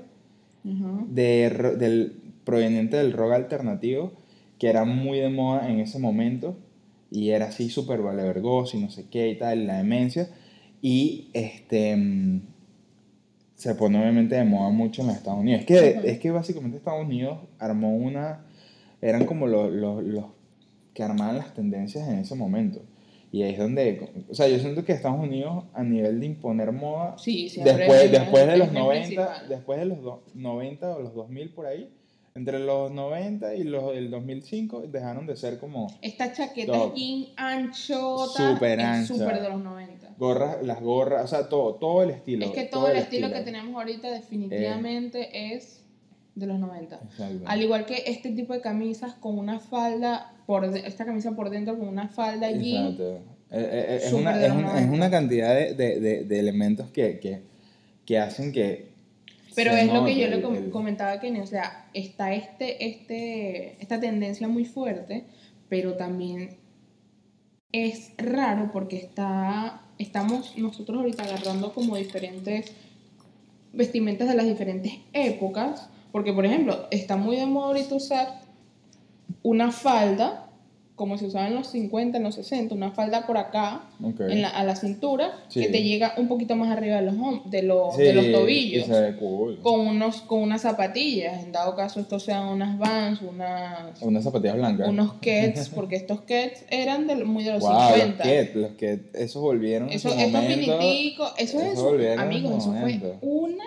[1.11, 4.13] de, del, proveniente del rock alternativo
[4.59, 6.57] que era muy de moda en ese momento
[7.11, 10.29] y era así súper valevergoso y no sé qué y tal, la demencia.
[10.83, 12.41] Y este mm,
[13.57, 15.61] se pone obviamente de moda mucho en los Estados Unidos.
[15.61, 18.41] Es que, es que básicamente Estados Unidos armó una.
[19.01, 20.25] Eran como los, los, los
[20.93, 22.81] que armaban las tendencias en ese momento.
[23.35, 24.13] Y ahí es donde.
[24.31, 28.05] O sea, yo siento que Estados Unidos, a nivel de imponer moda, Sí, después, es
[28.05, 29.49] el- después de el los eje 90, principal.
[29.49, 31.91] después de los do- 90 o los 2000 por ahí,
[32.37, 36.95] entre los 90 y los del 2005 dejaron de ser como Esta chaqueta Top.
[36.95, 39.15] jean anchota Súper es ancha.
[39.15, 40.15] súper de los 90.
[40.17, 42.45] gorras, las gorras, o sea, todo, todo el estilo.
[42.47, 45.83] Es que todo, el estilo, que tenemos ahorita definitivamente es
[46.37, 47.01] de los 90.
[47.03, 47.45] Exacto.
[47.47, 51.79] Al igual que este tipo de camisas con una falda, por esta camisa por dentro
[51.79, 52.87] con una falda jean.
[52.93, 53.21] Exacto.
[53.51, 54.93] Eh, eh, eh, es, una, es, una, es 90.
[54.93, 57.43] una cantidad de, de, de, de elementos que, que,
[58.05, 58.89] que hacen que
[59.55, 63.77] Pero es lo que yo le com- comentaba a Kenny, o sea, está este, este,
[63.81, 65.25] esta tendencia muy fuerte,
[65.69, 66.57] pero también
[67.73, 72.73] es raro porque está, estamos nosotros ahorita agarrando como diferentes
[73.73, 78.44] vestimentas de las diferentes épocas, porque por ejemplo, está muy de moda ahorita usar
[79.45, 80.41] una falda,
[80.97, 84.21] como se usaba en los 50, en los 60, una falda por acá, Ok.
[84.21, 85.61] en la- a la cintura, Sí.
[85.61, 88.87] que te llega un poquito más arriba de los, de los, Sí, de los tobillos
[89.19, 89.59] cool.
[89.61, 94.55] con unos con unas zapatillas en dado caso estos sean unas Vans unas Unas zapatillas
[94.57, 94.89] blancas.
[94.89, 98.71] unos Keds porque estos Keds eran de, muy de los wow, los 50 Ket, los
[98.75, 100.79] Ket, esos volvieron en eso, su estos momento.
[100.79, 103.65] finiticos eso es eso en amigos eso fue una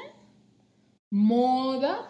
[1.10, 2.08] moda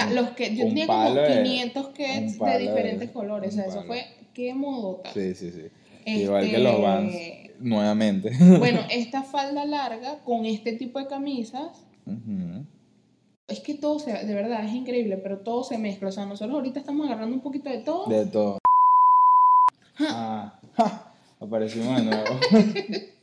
[0.00, 3.52] sea, los que yo tenía como palo de- 500 Keds un palo de diferentes colores,
[3.52, 4.04] o sea, eso fue
[4.34, 5.12] qué modota.
[5.12, 5.62] Sí, sí, sí.
[6.04, 7.14] Este, Igual que los Vans,
[7.60, 8.30] nuevamente.
[8.58, 12.64] Bueno, esta falda larga con este tipo de camisas Ujú.
[13.48, 16.08] Es que todo se, de verdad, es increíble, pero todo se mezcla.
[16.08, 18.06] O sea, nosotros ahorita estamos agarrando un poquito de todo.
[18.06, 18.58] De todo.
[20.00, 22.24] Ah, ja, aparecimos de nuevo.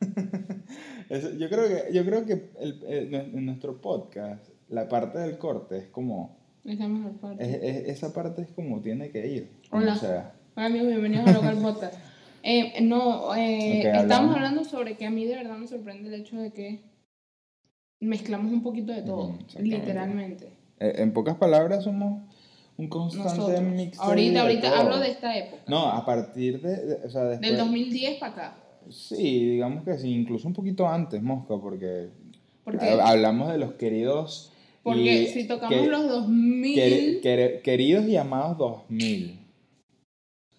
[1.08, 5.38] Eso, yo creo que, yo creo que el- el- en nuestro podcast, la parte del
[5.38, 7.44] corte es como, Es la mejor parte.
[7.44, 9.50] es- es- esa parte es como tiene que ir.
[9.70, 9.96] Hola.
[9.96, 10.32] sea.
[10.56, 11.94] Hola amigos, bienvenidos a Local Podcast.
[12.42, 16.36] Eh, no, eh, estamos hablando sobre que a mí de verdad me sorprende el hecho
[16.36, 16.80] de que
[18.00, 19.76] mezclamos un poquito de todo, exactamente.
[19.78, 20.46] literalmente.
[20.78, 22.22] Eh, En pocas palabras somos
[22.76, 23.98] un constante mix.
[23.98, 25.62] Ahorita, ahorita hablo de esta época.
[25.66, 28.56] No, a partir de, de- o sea, después, Del 2010 para acá.
[28.90, 32.10] Sí, digamos que sí, incluso un poquito antes, Mosca, porque
[32.62, 34.52] Porque, ha- hablamos de los queridos.
[34.90, 39.38] Porque y si tocamos que- los 2000, quer- quer- queridos y amados 2000.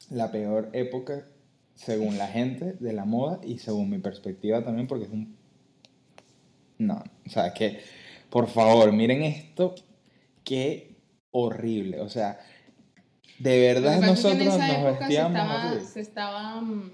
[0.09, 1.27] La peor época,
[1.75, 5.35] según la gente, de la moda y según mi perspectiva también, porque es un.
[6.77, 7.79] No, o sea, que.
[8.29, 9.73] Por favor, miren esto.
[10.43, 10.95] Qué
[11.31, 12.01] horrible.
[12.01, 12.39] O sea,
[13.39, 15.85] de verdad en nosotros esa nos época se vestíamos estaba, así.
[15.85, 16.91] se estaba mm,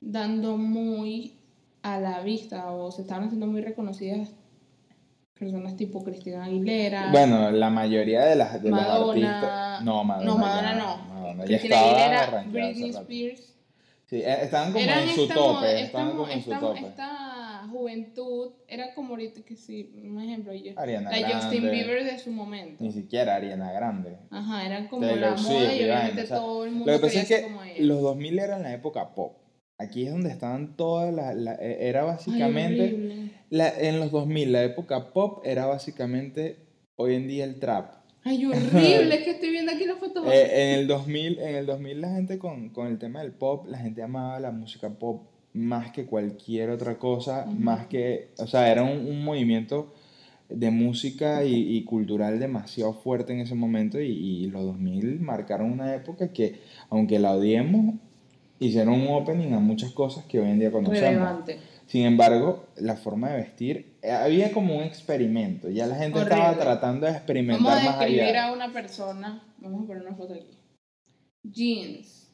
[0.00, 1.34] dando muy
[1.82, 4.30] a la vista o se estaban haciendo muy reconocidas
[5.44, 7.10] personas tipo Cristina Aguilera.
[7.12, 9.38] Bueno, la mayoría de las de los Madonna.
[9.40, 9.84] artistas.
[9.84, 10.26] No, Madonna.
[10.32, 10.96] no, Madonna no.
[11.14, 12.90] Madonna ya estaba Aguilera, Britney.
[12.90, 13.50] Spears.
[14.06, 15.80] Sí, eh, estaban como Eran en su esta, tope.
[15.82, 16.80] estaban mo- como en su esta- tope.
[16.80, 21.70] esta juventud era como ahorita que sí, un ejemplo, yo, Ariana la Justin Grande.
[21.70, 22.84] Bieber de su momento.
[22.84, 24.16] Ni siquiera Ariana Grande.
[24.30, 26.86] Ajá, eran como Taylor la Swift moda y y obviamente o sea, todo el mundo
[26.92, 29.38] Lo que pasa es que los 2000 eran la época pop.
[29.78, 31.34] Aquí es donde estaban todas las...
[31.34, 32.82] la- eh, era Ay, básicamente...
[32.84, 33.23] horrible.
[33.50, 36.58] La, en los 2000 la época pop era básicamente
[36.96, 37.92] hoy en día el trap.
[38.22, 40.30] Ay, horrible, es que estoy viendo aquí la foto.
[40.32, 43.66] Eh, en, el 2000, en el 2000 la gente con, con el tema del pop,
[43.68, 47.54] la gente amaba la música pop más que cualquier otra cosa, Ujú.
[47.60, 49.92] más que, o sea, era un, un movimiento
[50.48, 55.70] de música y, y cultural demasiado fuerte en ese momento y, y los 2000 marcaron
[55.70, 57.94] una época que, aunque la odiemos,
[58.58, 61.00] hicieron un opening a muchas cosas que hoy en día conocemos.
[61.00, 61.58] relevante.
[61.94, 66.58] Sin embargo, la forma de vestir, eh, había como un experimento, ya la gente estaba
[66.58, 68.48] tratando de experimentar Vamos a más describir allá.
[68.48, 69.54] a una persona.
[69.58, 70.58] Vamos a poner una foto aquí.
[71.44, 72.32] Jeans.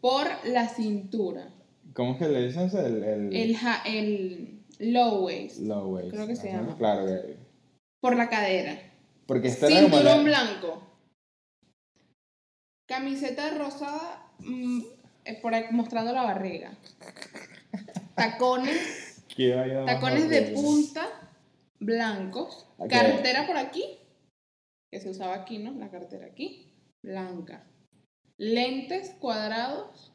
[0.00, 1.50] Por la cintura.
[1.92, 2.70] ¿Cómo es que le dicen?
[2.72, 5.58] El, el, El, ja- el low waist.
[5.60, 6.14] low waist.
[6.14, 6.78] creo que se Ajá, llama.
[6.78, 7.36] Claro, que-
[8.00, 8.78] Por la cadera.
[9.26, 10.82] porque esta era como Cinturón la- blanco.
[12.88, 14.80] Camiseta rosada mm,
[15.26, 16.72] eh, por mostrando la barriga.
[18.14, 19.24] Tacones.
[19.34, 21.24] ¿Qué vaina más Tacones de punta
[21.84, 22.66] blancos.
[22.78, 22.90] Ok.
[22.90, 23.98] Cartera por aquí.
[24.90, 25.72] Que se usaba aquí, ¿no?
[25.72, 26.72] La cartera aquí.
[27.02, 27.64] Blanca.
[28.38, 30.12] Lentes cuadrados.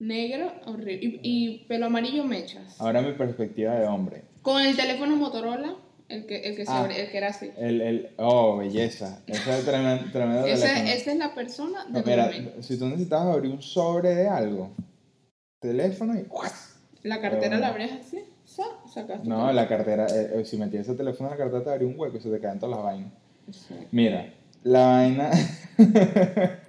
[0.00, 0.98] Negro, horrible.
[1.02, 2.80] Y, y pelo amarillo mechas.
[2.80, 4.22] Ahora mi perspectiva de hombre.
[4.42, 5.76] Con el teléfono Motorola.
[6.08, 6.88] El que, el que, se Ah.
[6.90, 7.52] el que era así.
[7.56, 9.22] El, el, oh, belleza.
[9.28, 12.64] Ese es tremendo, esa es la persona de No, mira, 2000.
[12.64, 14.72] si tú necesitabas abrir un sobre de algo,
[15.60, 16.24] teléfono y...
[17.02, 19.26] La cartera la abrías así, sa, sacaste.
[19.28, 22.16] No, la cartera, eh, si metías ese teléfono en la cartera te abría un hueco
[22.16, 23.12] y se te caen todas las vainas.
[23.50, 23.74] Sí.
[23.90, 24.32] Mira,
[24.62, 25.30] la vaina.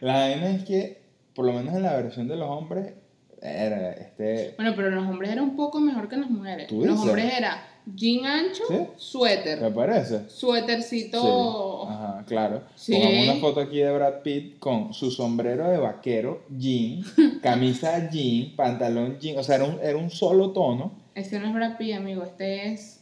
[0.00, 1.02] la vaina es que,
[1.34, 2.92] por lo menos en la versión de los hombres,
[3.40, 4.54] era este.
[4.56, 6.68] Bueno, pero los hombres eran un poco mejor que las mujeres.
[6.68, 7.08] ¿Tú Los dices?
[7.08, 8.76] hombres era jean ancho, ¿Sí?
[8.96, 10.28] suéter, ¿Te parece?
[10.28, 11.86] suétercito.
[11.86, 11.92] Sí.
[11.92, 12.62] Ajá, claro.
[12.76, 12.92] Sí.
[12.94, 17.04] Pongamos una foto aquí de Brad Pitt con su sombrero de vaquero, jean,
[17.42, 19.38] camisa jean, pantalón jean.
[19.38, 20.92] O sea, era un, era un solo tono.
[21.14, 22.22] Este no es Brad Pitt, amigo.
[22.24, 23.00] Este es.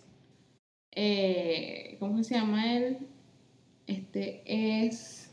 [0.90, 2.98] eh, ¿Cómo se llama él?
[3.86, 5.30] Este es.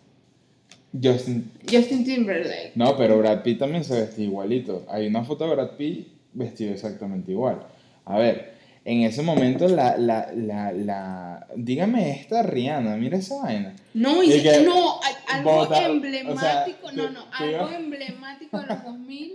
[1.01, 1.51] Justin.
[1.69, 2.71] Justin Timberlake.
[2.75, 4.85] No, pero Brad Pitt también se vestía igualito.
[4.89, 7.59] Hay una foto de Brad Pitt vestido exactamente igual.
[8.05, 8.55] A ver,
[8.91, 13.75] en ese momento la, la, la, la dígame esta Rihanna, mira esa vaina.
[13.93, 18.65] No, y, Y que no, algo bota- o sea, emblemático, no, no, algo emblemático de
[18.65, 19.31] los 2000,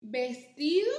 [0.00, 0.90] vestido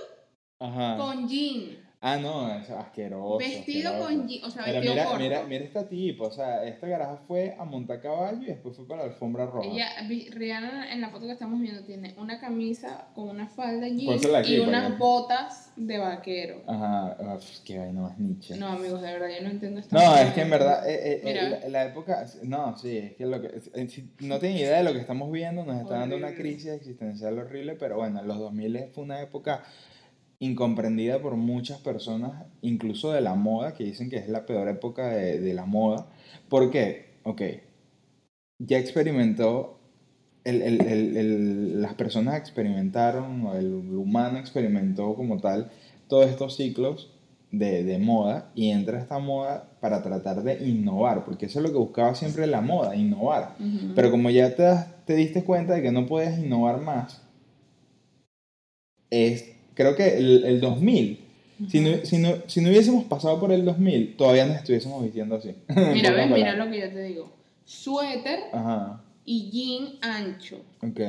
[0.60, 0.95] Ajá.
[0.97, 3.39] con jean, Ah, no, es asqueroso.
[3.39, 4.15] vestido asqueroso.
[4.15, 5.19] con o sea, Pero vestido mira, corto.
[5.23, 8.87] mira, mira esta tipo, o sea, esta garaja fue a montar caballo y después fue
[8.87, 9.67] para la alfombra roja.
[9.67, 14.05] Ella, Rihanna en la foto que estamos viendo tiene una camisa con una falda jean
[14.05, 16.61] Pónsela aquí, y unas botas de vaquero.
[16.67, 18.55] Ajá, ah, pf, qué vaina más niche.
[18.55, 21.21] No, amigos, de verdad, yo no entiendo esta No, es que en verdad, eh, eh,
[21.23, 24.77] eh, la, la época, no, sí, es que lo que, eh, si no tienen idea
[24.77, 26.43] de lo que estamos viendo, nos está dando una Horrible.
[26.51, 29.63] crisis existencial horrible, pero bueno, los 2000 fue una época
[30.39, 35.07] incomprendida por muchas personas, incluso de la moda, que dicen que es la peor época
[35.09, 36.07] de, de la moda.
[36.49, 37.05] ¿Por qué?
[37.23, 37.41] Ok,
[38.59, 39.77] ya experimentó,
[40.43, 45.71] el, el- el- el- las personas experimentaron, o el humano experimentó como tal,
[46.07, 47.11] todos estos ciclos
[47.51, 51.71] de, de moda y entra esta moda para tratar de innovar, porque eso es lo
[51.71, 53.55] que buscaba siempre la moda, innovar.
[53.95, 54.65] Pero como ya te,
[55.05, 57.21] te diste cuenta de que no puedes innovar más,
[59.09, 61.19] es, creo que el, el 2000,
[61.69, 65.35] si, no, si, no, si no hubiésemos pasado por el 2000, todavía nos estuviésemos vistiendo
[65.35, 65.53] así.
[65.93, 67.31] Mira, ves, mira lo que yo te digo.
[67.63, 70.99] Suéter Ajá, y jean ancho, ok.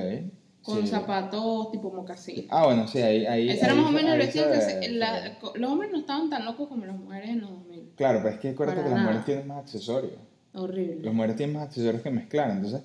[0.62, 0.86] con sí.
[0.88, 2.46] zapatos tipo mocasín.
[2.50, 3.26] Ah, bueno, sí, ahí...
[3.26, 6.30] ahí Ese era más o menos el vestido que se- la- los hombres no estaban
[6.30, 7.90] tan locos como las mujeres en los 2000.
[7.96, 9.10] Claro, pero es que acuérdate Para que las nada.
[9.10, 10.12] mujeres tienen más accesorios.
[10.54, 11.02] Horrible.
[11.02, 12.50] Las mujeres tienen más accesorios que mezclar.
[12.50, 12.80] Entonces,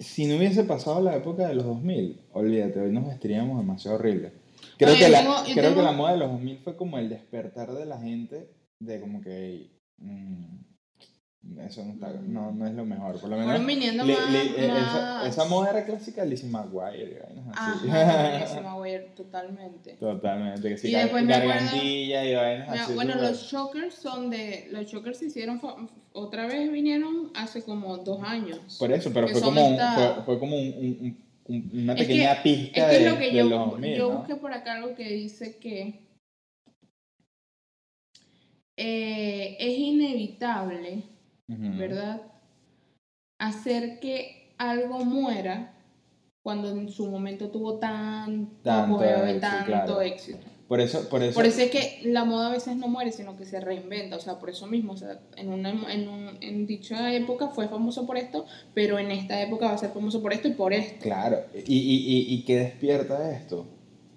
[0.00, 4.32] si no hubiese pasado la época de los 2000, olvídate, hoy nos vestiríamos demasiado horrible.
[4.78, 6.98] Creo, Oye, que, la, tengo- creo tengo- que la moda de los 2000 fue como
[6.98, 10.58] el despertar de la gente de como que mm,
[11.60, 13.20] eso no, está, no, no es lo mejor.
[13.20, 16.22] Por lo menos, Fueron viniendo li- más, li- eh, esa, más- esa moda era clásica
[16.22, 17.20] de Lizzie McGuire.
[17.54, 17.88] así.
[17.90, 19.92] Ajá, buenísima, güey, totalmente.
[19.94, 22.94] Totalmente, que sí, Y gar- después me acuerdo- gargantilla y vainas Mira, así.
[22.94, 24.68] bueno, súper- los shockers son de.
[24.70, 25.60] Los shockers se hicieron.
[26.12, 28.76] Otra vez vinieron hace como dos años.
[28.78, 31.98] Por eso, pero fue como, un- esta- fue, fue como un, un- un- una Es
[31.98, 34.18] que- pequeña Es pista que de, lo que de yo, los 2000, yo ¿no?
[34.18, 36.00] busqué por acá algo que dice que
[38.76, 41.04] eh, es inevitable.
[41.48, 42.22] ¿verdad?
[43.38, 45.74] Hacer que algo muera
[46.42, 50.00] cuando en su momento tuvo tanto, Tanto apogeo y éxito, tanto claro.
[50.00, 50.46] éxito.
[50.72, 53.36] Por eso, por eso, Por eso es que la moda a veces no muere, sino
[53.36, 54.16] que se reinventa.
[54.16, 54.94] O sea, por eso mismo.
[54.94, 59.10] O sea, en, una, en, un- en dicha época fue famoso por esto, pero en
[59.10, 61.02] esta época va a ser famoso por esto y por esto.
[61.02, 63.66] claro, y, y, y, y ¿qué despierta esto?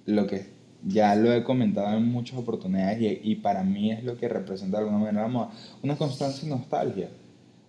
[0.06, 0.46] Lo que
[0.88, 4.78] ya lo he comentado en muchas oportunidades y, y para mí es lo que representa
[4.78, 5.52] de alguna manera la moda,
[5.84, 7.10] una constante nostalgia,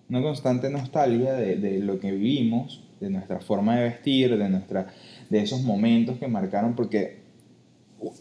[0.08, 4.86] una constante nostalgia de, de lo que vivimos, de nuestra forma de vestir, de, nuestra,
[5.28, 7.25] de esos momentos que marcaron, porque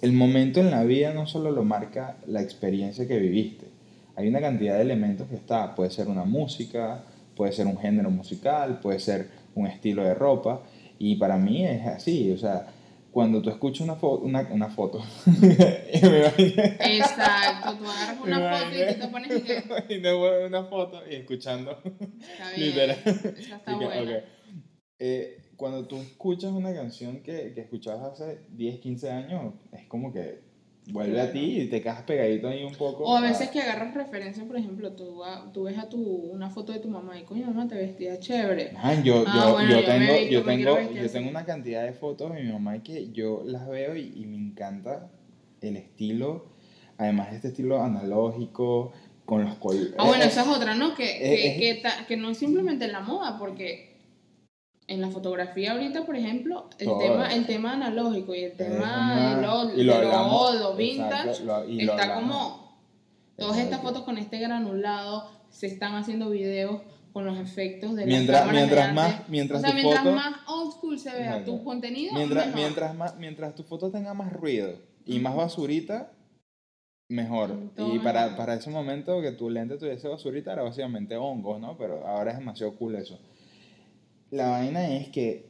[0.02, 3.68] el momento en la vida no solo lo marca la experiencia que viviste,
[4.16, 7.04] hay una cantidad de elementos que está, puede ser una música,
[7.36, 10.62] puede ser un género musical, puede ser un estilo de ropa,
[11.00, 12.68] y para mí es así, o sea,
[13.12, 15.02] cuando tú escuchas una, fo- una, una foto,
[16.06, 19.64] Exacto, tú agarras me una foto y imaginé- tú te pones y que.
[19.96, 22.68] y no veo una foto y escuchando Está bien.
[22.70, 22.98] Literal.
[23.38, 24.02] Esa está Y que, buena.
[24.18, 24.24] ok.
[25.00, 30.12] Eh, cuando tú escuchas una canción que, que escuchabas hace 10, 15 años, es como
[30.14, 30.44] que
[30.92, 33.06] vuelve a ti y te quedas pegadito ahí un poco.
[33.06, 36.50] O a veces que agarras referencia, por ejemplo, tú, a- tú ves a tu, una
[36.52, 38.72] foto de tu mamá y coño, mamá, te vestía chévere.
[38.74, 41.84] Man, yo, Ah, yo, bueno, yo yo tengo, visto, yo tengo, yo tengo una cantidad
[41.84, 45.10] de fotos de mi mamá que yo las veo y, y me encanta
[45.62, 46.46] el estilo,
[46.98, 48.92] además este estilo analógico,
[49.26, 49.96] con los colores.
[49.98, 50.94] Ah, bueno, esa es otra, ¿no?
[50.94, 53.95] Que, que, eh, que, ta- que no es simplemente la moda, porque
[54.88, 57.00] en la fotografía ahorita, por ejemplo, el, Todo.
[57.00, 59.36] tema, el tema analógico y el tema
[59.76, 62.66] de lo, hablamos, vintage, exacto, lo- y lo está como...
[63.38, 68.08] Todas estas fotos con este granulado, se están haciendo videos con los efectos de las
[68.08, 71.26] Mientras- de mientras más- mientras o sea, tu mientras foto- más old school se vea
[71.32, 71.52] Exacto.
[71.52, 72.62] tu contenido, Mientras, mejor.
[72.62, 74.74] mientras, más, mientras tu foto tenga más ruido
[75.06, 76.12] y más basurita,
[77.10, 77.56] mejor.
[77.78, 81.78] Y para, para ese momento que tu lente tuviese basurita era básicamente hongos, ¿no?
[81.78, 83.20] Pero ahora es demasiado cool eso.
[84.32, 85.46] La vaina es que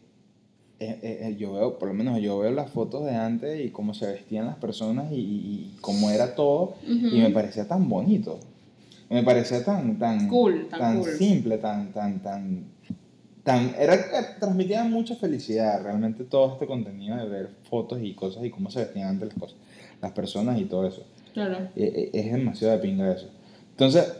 [0.79, 3.69] eh, eh, eh, yo veo, por lo menos yo veo las fotos de antes y
[3.69, 7.07] cómo se vestían las personas y, y- cómo era todo Ujú.
[7.15, 8.39] y me parecía tan bonito.
[9.09, 11.09] Me parecía tan, tan, Cool, tan cool.
[11.11, 12.65] simple, tan, tan, tan,
[13.43, 13.99] tan, era, eh,
[14.39, 18.79] transmitía mucha felicidad realmente todo este contenido de ver fotos y cosas y cómo se
[18.79, 19.57] vestían antes las cosas,
[20.01, 21.03] las personas y todo eso.
[21.33, 21.57] Claro.
[21.75, 23.29] Eh, eh, Es demasiado de pinga eso.
[23.71, 24.11] Entonces,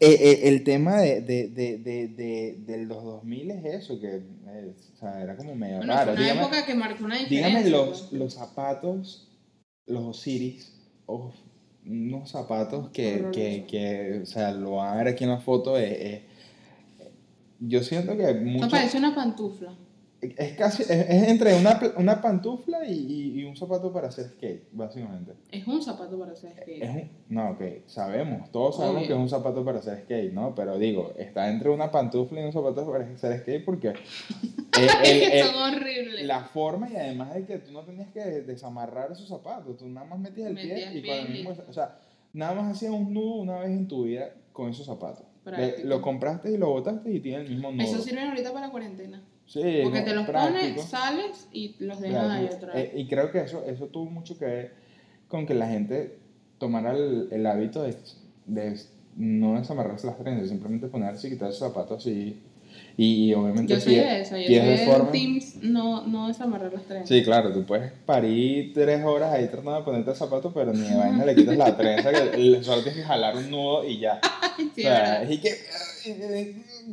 [0.00, 4.16] eh, eh, el tema de, de, de, de, de, de los 2000 es eso, que
[4.16, 6.14] eh, o sea, era como medio Bueno, raro.
[6.14, 7.48] fue una Dígame- época que marcó una diferencia.
[7.48, 8.12] Dígame los, pues.
[8.12, 9.28] los zapatos,
[9.86, 10.72] los Osiris,
[11.06, 11.34] uf,
[11.86, 15.78] unos zapatos que, que, que, o sea, lo van a ver aquí en la foto.
[15.78, 16.22] eh, eh,
[17.60, 19.74] yo siento que mucho, parece una pantufla.
[20.22, 24.68] Es casi, es, es entre una, una pantufla y, y- un zapato para hacer skate,
[24.72, 25.32] básicamente.
[25.50, 26.82] Es un zapato para hacer skate.
[26.82, 29.08] Es un- no, ok, sabemos, todos sabemos Obvio.
[29.08, 30.54] que es un zapato para hacer skate, ¿no?
[30.54, 33.88] Pero digo, está entre una pantufla y un zapato para hacer skate porque
[34.78, 36.24] el- Es que el- son horribles.
[36.26, 40.06] la forma y además de que tú no tenías que desamarrar esos zapatos, tú nada
[40.06, 41.96] más metías el pie y con el mismo, o sea,
[42.32, 45.24] nada más hacías un nudo una vez en tu vida con esos zapatos.
[45.46, 47.82] Le- lo compraste y lo botaste y tiene el mismo nudo.
[47.82, 49.22] Eso sirven ahorita para la cuarentena.
[49.52, 52.84] Sí, Porque te los práctico, pones, sales y los dejas ahí otra vez.
[52.86, 54.74] Eh, y creo que eso, eso tuvo mucho que ver
[55.28, 56.16] con que la gente
[56.58, 57.96] tomara el, el hábito de,
[58.46, 58.78] de
[59.16, 62.40] no desamarrarse las trenzas, simplemente ponerse y quitarse los zapatos así.
[62.96, 66.72] Y, y obviamente yo soy pie- de esa, yo soy de teams no, no desamarrar
[66.72, 67.08] las trenzas.
[67.08, 70.82] Sí, claro, tú puedes parir tres horas ahí tratando de ponerte el zapato, pero ni
[70.88, 74.20] de vaina le quitas la trenza, que solo tienes que jalar un nudo y ya.
[74.74, 75.56] Sí, o sea, que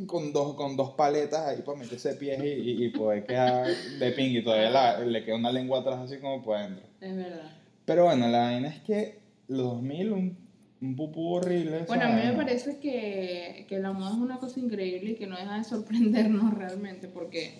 [0.06, 4.10] con dos, con dos paletas ahí para meterse pies y, y, y poder quedar de
[4.12, 6.84] ping y todavía la- le queda una lengua atrás así como por dentro.
[7.00, 7.50] Es verdad.
[7.84, 9.18] Pero bueno, la vaina es que
[9.48, 10.36] los 2000, un,
[10.82, 11.84] un pupú horrible.
[11.88, 15.26] Bueno, a mí me parece que, que la moda es una cosa increíble y que
[15.26, 17.54] no deja de sorprendernos realmente porque,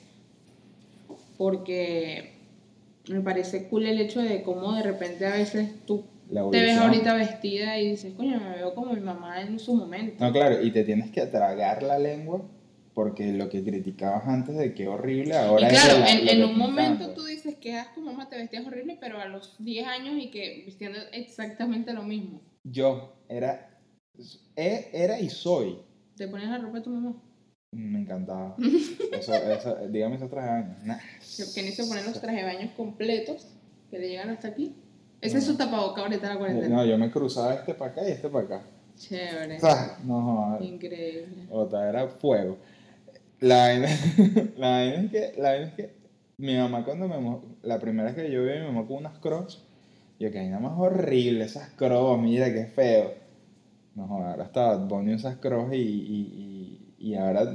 [1.37, 2.33] porque
[3.09, 6.77] me parece cool el hecho de cómo de repente a veces tú La te ves
[6.77, 6.83] evolución.
[6.83, 10.25] ahorita vestida y dices, coño, me veo como mi mamá en su momento.
[10.25, 12.43] No, claro, y te tienes que tragar la lengua
[12.95, 16.59] porque lo que criticabas antes de que horrible ahora y claro, es en, en un
[16.59, 20.31] momento tú dices que asco, mamá, te vestías horrible, pero a los 10 años y
[20.31, 22.41] que vistiendo exactamente lo mismo.
[22.65, 23.81] Yo era,
[24.57, 25.79] e- era y soy.
[26.17, 27.23] ¿Te pones la ropa de tu mamá?
[27.71, 28.57] Me encantaba.
[29.13, 30.77] Eso, eso, dígame esos trajes de baño.
[30.85, 30.99] Nah.
[31.37, 33.47] Que Kenny se pone los trajes de baños completos
[33.91, 34.75] que le llegan hasta aquí.
[35.21, 36.77] Ese es su tapaboca ahorita la cuarentena.
[36.77, 38.63] No, yo me cruzaba este para acá y este para acá.
[38.97, 39.59] Chévere.
[39.63, 40.63] Ah, No, joder.
[40.73, 41.47] Increíble.
[41.51, 42.57] Otra era fuego.
[43.41, 43.89] La vaina,
[44.57, 45.95] la vaina es que, la vaina es que
[46.39, 49.19] mi mamá cuando me la primera vez que yo vi a mi mamá con unas
[49.19, 49.63] crocs,
[50.21, 53.15] yo que nada más horrible esas crocs, mira qué feo.
[53.95, 57.53] No, joder, ahora está Bad Bunny esas crocs y, y, y, y ahora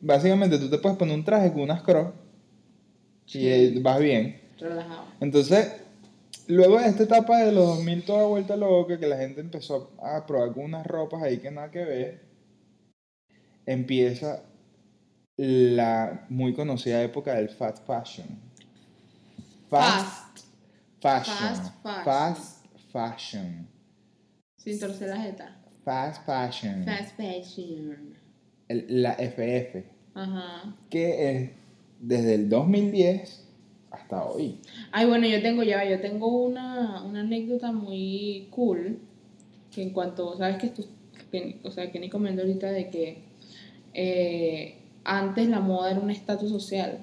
[0.00, 2.14] básicamente tú te puedes poner un traje con unas crocs
[3.26, 3.48] y Sí.
[3.48, 4.40] eh, vas bien.
[4.58, 5.04] Relajado.
[5.20, 5.72] Entonces,
[6.48, 10.24] luego de esta etapa de los 2000 toda vuelta loca, que la gente empezó a
[10.26, 12.20] probar con unas ropas ahí que nada que ver,
[13.66, 14.42] empieza
[15.36, 18.26] la muy conocida época del fast fashion.
[19.68, 20.38] Fast.
[21.00, 21.36] fashion.
[21.36, 22.04] Fast fashion.
[22.04, 23.68] Fast fashion.
[24.56, 25.56] Sin torcer la jeta.
[25.84, 26.84] Fast fashion.
[26.84, 28.14] Fast fashion.
[28.68, 29.84] El- la FF,
[30.14, 30.74] Ajá.
[30.90, 31.50] que es
[32.00, 33.45] desde el 2010
[33.90, 34.60] hasta hoy.
[34.92, 38.98] Ay, bueno, yo tengo ya, yo tengo una, una anécdota muy cool.
[39.74, 40.84] Que en cuanto, sabes que tú,
[41.30, 43.22] que, o sea, que ni comentó ahorita de que
[43.94, 46.98] eh, antes la moda era un estatus social,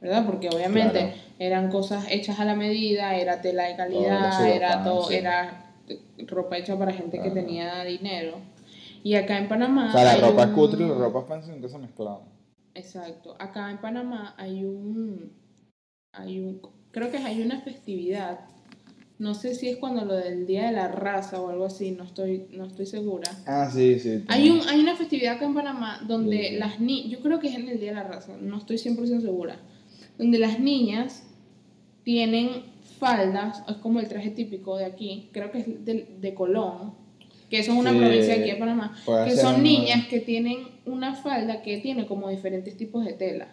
[0.00, 0.26] ¿verdad?
[0.26, 1.16] Porque obviamente Claro.
[1.38, 5.14] eran cosas hechas a la medida, era tela de Todo calidad, era era todo, sí.
[5.14, 5.72] era
[6.26, 8.36] ropa hecha para gente que tenía dinero.
[9.02, 9.88] Y acá en Panamá.
[9.88, 12.20] O sea, la ropa un- cutre y la ropa fancy nunca se mezclaban.
[12.74, 13.34] Exacto.
[13.38, 15.32] Acá en Panamá hay un,
[16.12, 18.40] hay un, creo que hay una festividad.
[19.18, 22.04] No sé si es cuando lo del Día de la Raza o algo así, no
[22.04, 23.30] estoy, no estoy segura.
[23.46, 24.24] Ah, sí, sí.
[24.28, 27.48] Hay, un, hay una festividad acá en Panamá donde Sí, las niñas, yo creo que
[27.48, 29.56] es en el Día de la Raza, no estoy 100% segura,
[30.16, 31.22] donde las niñas
[32.02, 32.62] tienen
[32.98, 36.94] faldas, es como el traje típico de aquí, creo que es de, de Colón,
[37.50, 38.96] que es una Sí, provincia aquí de Panamá,
[39.26, 43.48] que son una- niñas que tienen una falda que tiene como diferentes tipos de tela.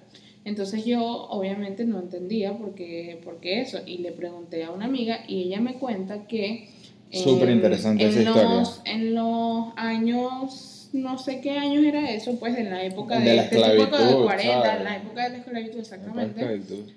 [0.48, 4.86] Entonces yo obviamente no entendía por qué, por qué eso y le pregunté a una
[4.86, 6.70] amiga y ella me cuenta que
[7.12, 8.50] Súper interesante esa historia.
[8.60, 13.26] los- En los años, no sé qué años era eso, pues en la época De
[13.26, 14.78] de, la este tipo de esclavitud, 40, ¿sabes?
[14.78, 16.91] en la época de la esclavitud exactamente Esclavitud.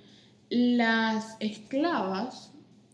[0.51, 2.53] las esclavas,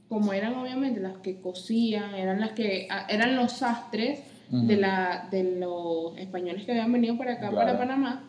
[0.09, 4.67] como eran obviamente las que cosían, eran las que ah, eran los sastres Ujú.
[4.69, 7.79] de, la, de los españoles que habían venido para acá, para Claro.
[7.79, 8.25] Panamá.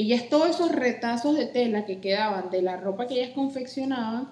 [0.00, 4.28] Ellas todos esos retazos de tela que quedaban de la ropa que ellas confeccionaban,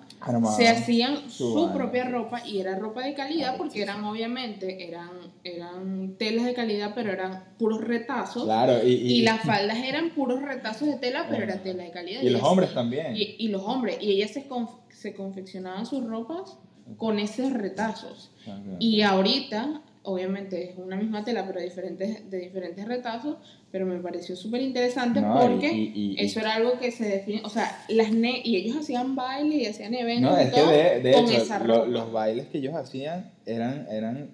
[0.57, 5.11] se hacían su propia ropa y era ropa de calidad porque eran obviamente eran,
[5.43, 10.11] eran telas de calidad pero eran puros retazos Claro, y, y, y las faldas eran
[10.11, 11.45] puros retazos de tela pero Ah.
[11.47, 13.15] era tela de calidad y los ellas- hombres también.
[13.17, 16.57] y, los hombres, y ellas se, conf- se confeccionaban sus ropas
[16.97, 18.31] con esos retazos.
[18.79, 23.37] Y ahorita, obviamente es una misma tela, pero de diferentes, de diferentes retazos,
[23.71, 27.43] pero me pareció súper interesante No, porque y- y- eso era algo que se define,
[27.45, 30.61] o sea, las ne y ellos hacían baile y hacían eventos No, y es que
[30.61, 31.87] todo de, de con hecho, esa lo- ropa.
[31.89, 34.31] los bailes que ellos hacían eran, eran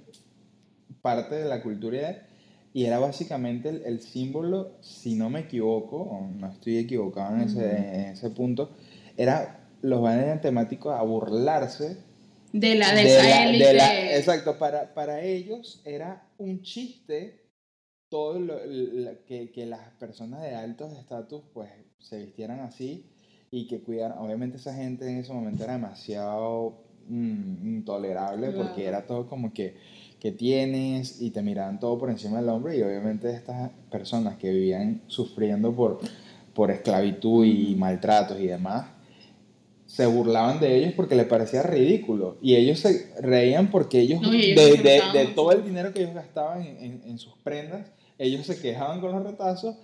[1.01, 2.27] parte de la cultura
[2.75, 7.43] y era básicamente el, el símbolo, si no me equivoco, o no estoy equivocado en,
[7.43, 8.71] ese, en ese punto,
[9.17, 11.99] era los bailes temáticos a burlarse
[12.53, 13.67] de la de, de esa la- élite.
[13.67, 17.41] de la- exacto, para, para ellos era un chiste
[18.09, 18.59] todo lo,
[19.27, 23.07] que, que las personas de altos estatus pues se vistieran así
[23.51, 29.07] y que cuidaran, obviamente esa gente en ese momento era demasiado mm, intolerable porque era
[29.07, 29.77] todo como que,
[30.21, 34.51] que tienes y te miraban todo por encima del hombro y obviamente estas personas que
[34.51, 36.01] vivían sufriendo por,
[36.55, 38.87] por esclavitud y maltratos y demás
[39.93, 42.39] se burlaban de ellos porque les parecía ridículo.
[42.41, 45.93] Y ellos se reían porque ellos, No, y ellos de, de- de todo el dinero
[45.93, 49.77] que ellos gastaban en, en- en sus prendas, ellos se quejaban con los retazos,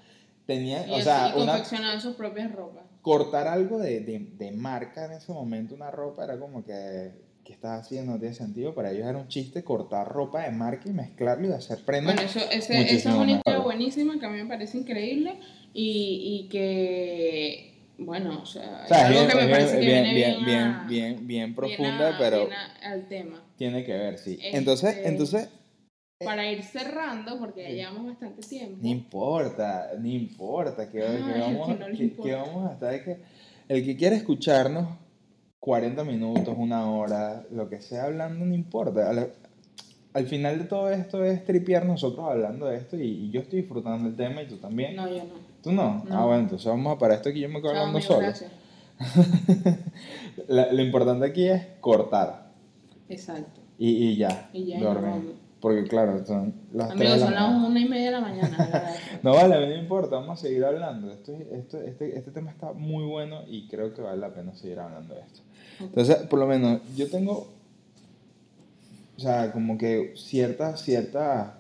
[0.46, 2.84] tenían, y, o sea, una, confeccionaban sus propias ropas.
[3.02, 7.11] cortar algo de, de- de marca en ese momento, una ropa, era como que,
[7.44, 8.12] ¿qué estás haciendo?
[8.12, 8.74] No tiene sentido.
[8.74, 12.14] Para ellos era un chiste cortar ropa de marca y mezclarlo y hacer prendas.
[12.14, 13.62] Bueno, eso, ese, esa es una mejor.
[13.62, 15.38] buenísima que a mí me parece increíble
[15.74, 17.67] y, y que,
[17.99, 20.44] bueno, o sea, o sea, es algo bien, que me parece que bien, viene bien,
[20.44, 23.42] bien, a- bien, bien profunda, a- pero a- al tema.
[23.57, 24.34] tiene que ver, sí.
[24.40, 25.49] Este- Entonces, entonces
[26.24, 28.78] Para ir cerrando, porque ya llevamos bastante tiempo.
[28.82, 32.22] No importa, no importa, que, que Ay, es vamos, que no que- importa.
[32.30, 33.16] que vamos a estar, es que
[33.68, 34.88] el que quiera escucharnos
[35.61, 39.11] 40 minutos, una hora, lo que sea hablando, no importa.
[39.11, 39.32] Al,
[40.14, 43.61] al final de todo esto es tripear nosotros hablando de esto y, y yo estoy
[43.61, 44.96] disfrutando el tema y tú también.
[44.96, 45.47] No, yo no.
[45.62, 46.04] ¿Tú no?
[46.09, 46.18] No.
[46.18, 48.26] Ah, bueno, entonces vamos a parar esto aquí, yo me quedo Chao, hablando amigo, solo.
[48.26, 48.52] gracias.
[50.48, 52.48] La- lo importante aquí es cortar
[53.09, 53.61] Exacto.
[53.78, 55.34] y, y ya, Y ya, dormir.
[55.61, 58.56] Porque claro, son las 3 Amigos, la son las una y media de la mañana.
[58.56, 58.94] verdad.
[59.24, 61.11] No vale, a mí no importa, vamos a seguir hablando.
[61.12, 64.78] Esto, esto, este, este tema está muy bueno y creo que vale la pena seguir
[64.78, 65.40] hablando de esto.
[65.80, 67.48] Entonces, por lo menos, yo tengo,
[69.16, 71.50] o sea, como que ciertas, ciertas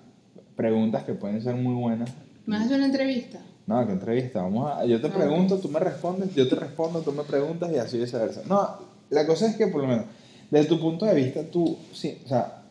[0.54, 2.12] preguntas que pueden ser muy buenas.
[2.46, 3.40] ¿Me vas a hacer una entrevista?
[3.68, 7.02] No, que entrevista, vamos a, yo te Ah, pregunto, tú me respondes, yo te respondo,
[7.02, 8.40] tú me preguntas y así viceversa.
[8.48, 8.66] No,
[9.10, 10.06] la cosa es que por lo menos,
[10.50, 12.62] desde tu punto de vista, tú, sí, o sea,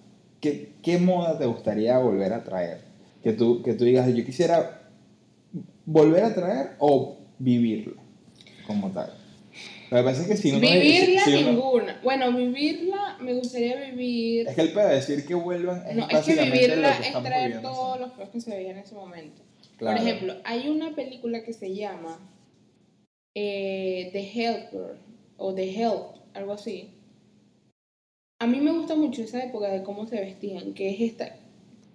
[0.42, 2.82] ¿qué, qué moda te gustaría volver a traer?
[3.24, 4.82] Que tú, que tú digas, yo quisiera
[5.86, 7.94] volver a traer o vivirlo
[8.66, 9.14] como tal.
[9.92, 10.60] Lo que pasa es que si uno...
[10.60, 12.00] Vivirla si uno- ninguna.
[12.04, 14.48] Bueno, vivirla me gustaría vivir.
[14.48, 17.08] es que el pedo de decir que vuelvan es No, es que vivirla lo que
[17.08, 19.44] es traer viviendo todos los peos que se veían en ese momento.
[19.78, 19.98] Claro.
[19.98, 22.20] Por ejemplo, hay una película que se llama
[23.36, 24.98] eh, The Helper
[25.38, 26.90] o The Help, algo así.
[28.40, 31.47] A mí me gusta mucho esa época de cómo se vestían, que es esta.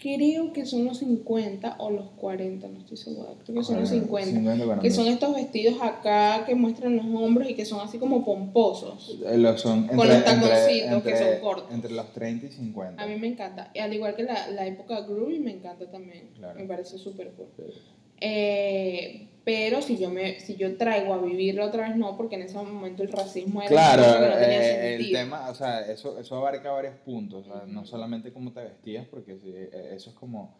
[0.02, 3.28] Creo que son los 50 o los 40, no estoy segura.
[3.44, 4.32] Creo que son los 50.
[4.32, 7.98] 50 para Que son estos vestidos acá que muestran los hombros y que son así
[7.98, 9.16] como pomposos.
[9.24, 11.72] Eh, Lo son Con los taconcitos que son cortos.
[11.72, 13.00] Entre los 30 y 50.
[13.00, 13.70] A mí me encanta.
[13.74, 16.30] Y al igual que la, la época groovy, me encanta también.
[16.36, 16.58] Claro.
[16.58, 17.46] Me parece súper cool.
[17.56, 17.80] Sí.
[18.24, 22.42] Eh, pero si yo me si yo traigo a vivirlo otra vez, no, porque en
[22.42, 26.16] ese momento el racismo era Claro, que no tenía eh, el tema, o sea, eso,
[26.18, 30.16] eso abarca varios puntos, o sea, no solamente cómo te vestías, porque eh, eso es
[30.16, 30.54] como,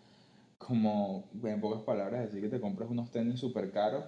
[0.59, 4.05] como, en pocas palabras, decir que te compras unos tenis súper caros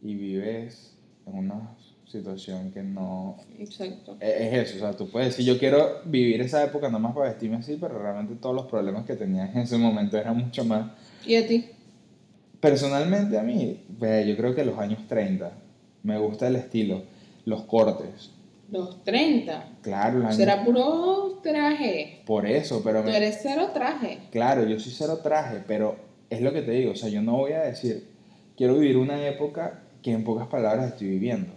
[0.00, 1.76] y vives en una
[2.06, 3.36] situación que no...
[3.58, 4.16] Exacto.
[4.20, 7.14] Es es eso, o sea, tú puedes decir, yo quiero vivir esa época nada más
[7.14, 10.64] para vestirme así, pero realmente todos los problemas que tenías en ese momento eran mucho
[10.64, 10.92] más...
[11.26, 11.66] ¿Y a ti?
[12.60, 15.52] Personalmente a mí, yo creo que los años 30,
[16.02, 17.02] me gusta el estilo,
[17.44, 18.30] los cortes,
[18.70, 19.64] Los 30.
[19.82, 20.36] claro, los años...
[20.36, 22.22] Será puro traje.
[22.26, 24.18] Por eso, pero Tú me- eres cero traje.
[24.30, 25.96] claro, yo soy cero traje, pero
[26.30, 28.08] es lo que te digo, o sea, yo no voy a decir,
[28.56, 31.52] quiero vivir una época que en pocas palabras estoy viviendo.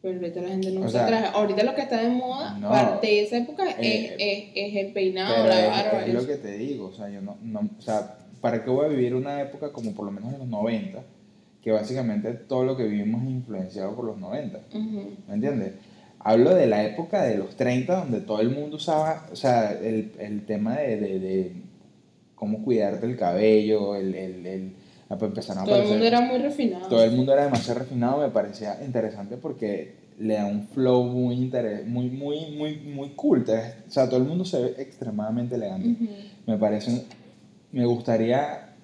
[0.00, 1.26] Pero ahorita la gente no O usa sea, traje.
[1.34, 2.68] Ahorita lo que está de moda, no.
[2.70, 6.06] parte de esa época, Eh, es, es, es el peinado, la es, barba.
[6.06, 6.28] es lo eso.
[6.28, 9.14] que te digo, o sea, yo no, no, o sea, ¿para qué voy a vivir
[9.14, 11.02] una época como por lo menos en los 90?
[11.62, 14.58] Que básicamente todo lo que vivimos es influenciado por los 90.
[14.72, 15.10] Ujú.
[15.28, 15.72] ¿Me entiendes?
[16.20, 20.12] Hablo de la época de los 30 donde todo el mundo usaba, o sea, el,
[20.18, 21.52] el tema de, de, de
[22.34, 24.72] cómo cuidarte el cabello, el, el, el
[25.10, 26.88] empezaron a Todo el aparecer- mundo era muy refinado.
[26.88, 31.36] todo el mundo era demasiado refinado, me parecía interesante porque le da un flow muy
[31.36, 33.44] interes- muy, muy, muy, muy cool.
[33.48, 35.88] O sea, todo el mundo se ve extremadamente elegante.
[35.90, 36.08] Ujú.
[36.46, 37.04] Me parece,
[37.72, 38.74] me gustaría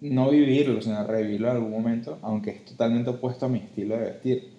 [0.00, 4.04] no vivirlo, sino revivirlo en algún momento, aunque es totalmente opuesto a mi estilo de
[4.04, 4.50] vestir.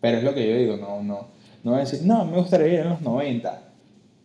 [0.00, 1.28] Pero es lo que yo digo, no, no,
[1.64, 3.62] no voy a decir, no, me gustaría vivir en los 90.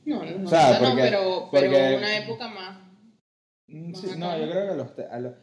[0.05, 2.77] No, no, no, O sea, no, porque- pero, pero porque- una época más.
[3.67, 4.51] Mm, Más sí, no, yo ¿no?
[4.51, 5.33] creo que a los, a los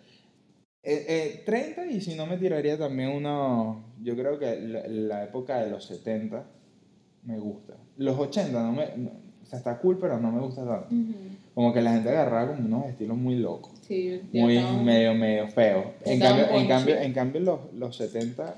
[0.83, 5.25] eh, eh, 30 y si no me tiraría también uno, yo creo que la, la
[5.25, 6.45] época de los 70
[7.25, 7.75] me gusta.
[7.97, 9.11] Los 80 no me, no-
[9.43, 10.95] o sea, está cool, pero no me gusta tanto.
[10.95, 11.15] Ujú.
[11.59, 14.55] Como que la gente agarraba como unos estilos muy locos, Sí, muy
[14.85, 15.87] medio, medio feos.
[16.05, 18.55] En cambio, en cambio, en cambio los, los 70,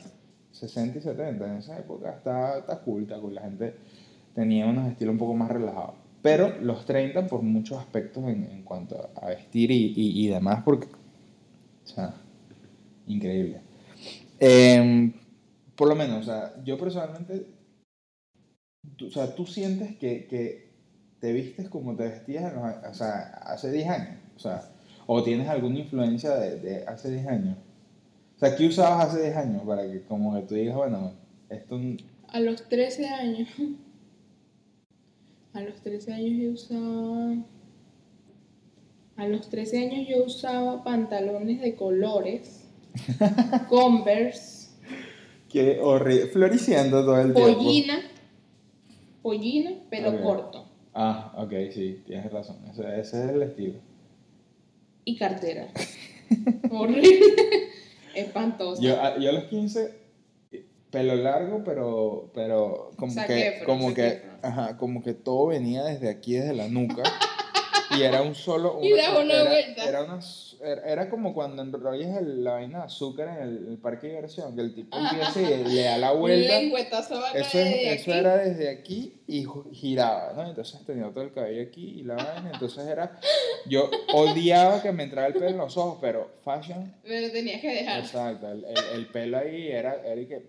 [0.53, 3.37] 60 y 70 en esa época está, está cool, está cool.
[3.37, 3.75] La gente
[4.35, 5.95] tenía unos estilos un poco más relajados.
[6.21, 10.63] Pero los 30 por muchos aspectos en, en cuanto a vestir y, y, y demás,
[10.63, 12.13] porque, o sea,
[13.07, 13.63] increíble.
[14.39, 15.11] Em,
[15.75, 17.47] por lo menos, o sea, yo personalmente,
[18.99, 20.70] tú- o sea, tú sientes que, que
[21.21, 24.63] te vistes como te vestías en los a- o sea, hace 10 años, o sea,
[25.07, 27.57] o tienes alguna influencia de, de hace 10 años.
[28.37, 31.13] O sea, ¿qué usabas hace 10 años para que como que tú digas, bueno,
[31.51, 31.79] esto
[32.29, 33.49] A los 13 años.
[35.53, 37.35] A los 13 años yo usaba.
[39.17, 42.65] A los 13 años yo usaba pantalones de colores.
[43.69, 44.71] Converse.
[45.49, 47.53] que horrible, floriciendo todo el tiempo.
[47.55, 47.99] Pollina.
[49.23, 50.23] Pollina, pelo Ok.
[50.23, 50.70] corto.
[50.95, 53.75] Ah, ok, sí, tienes razón, ese, ese es el estilo.
[55.05, 55.69] Y cartera.
[56.71, 57.09] Horrible.
[58.15, 58.83] Espantoso.
[58.83, 59.95] Yo, a- yo a los 15,
[60.91, 66.35] pelo largo, pero, pero como que, como que, ajá, como que todo venía desde aquí,
[66.35, 67.03] desde la nuca.
[67.97, 68.79] y era un solo.
[68.83, 69.85] Y daba una era, vuelta.
[69.89, 70.21] Era, una
[70.85, 74.55] era, como cuando enrollas el- la vaina de azúcar en el, el parque de diversión,
[74.55, 76.59] que el tipo empieza y le da la Un vuelta.
[77.35, 80.49] Eso, es- eso era desde aquí y giraba, ¿no?
[80.49, 82.51] Entonces tenía todo el cabello aquí y la vaina.
[82.53, 83.19] Entonces era.
[83.67, 87.69] Yo odiaba que me entrara el pelo en los ojos, pero fashion Pero tenías que
[87.69, 88.01] dejar.
[88.01, 90.43] Exacto, el, el, el pelo ahí era, era y que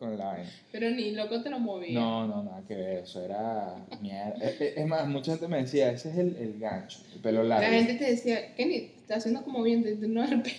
[0.00, 0.50] con la vaina.
[0.72, 1.92] Pero ni loco te lo movías.
[1.92, 4.34] No, no, nada que ver, eso era mierda.
[4.44, 7.62] Es, más, mucha gente me decía, ese es el, el gancho, el pelo largo.
[7.70, 10.54] La gente te decía, Kenny, está haciendo como bien, te- no es el pelo.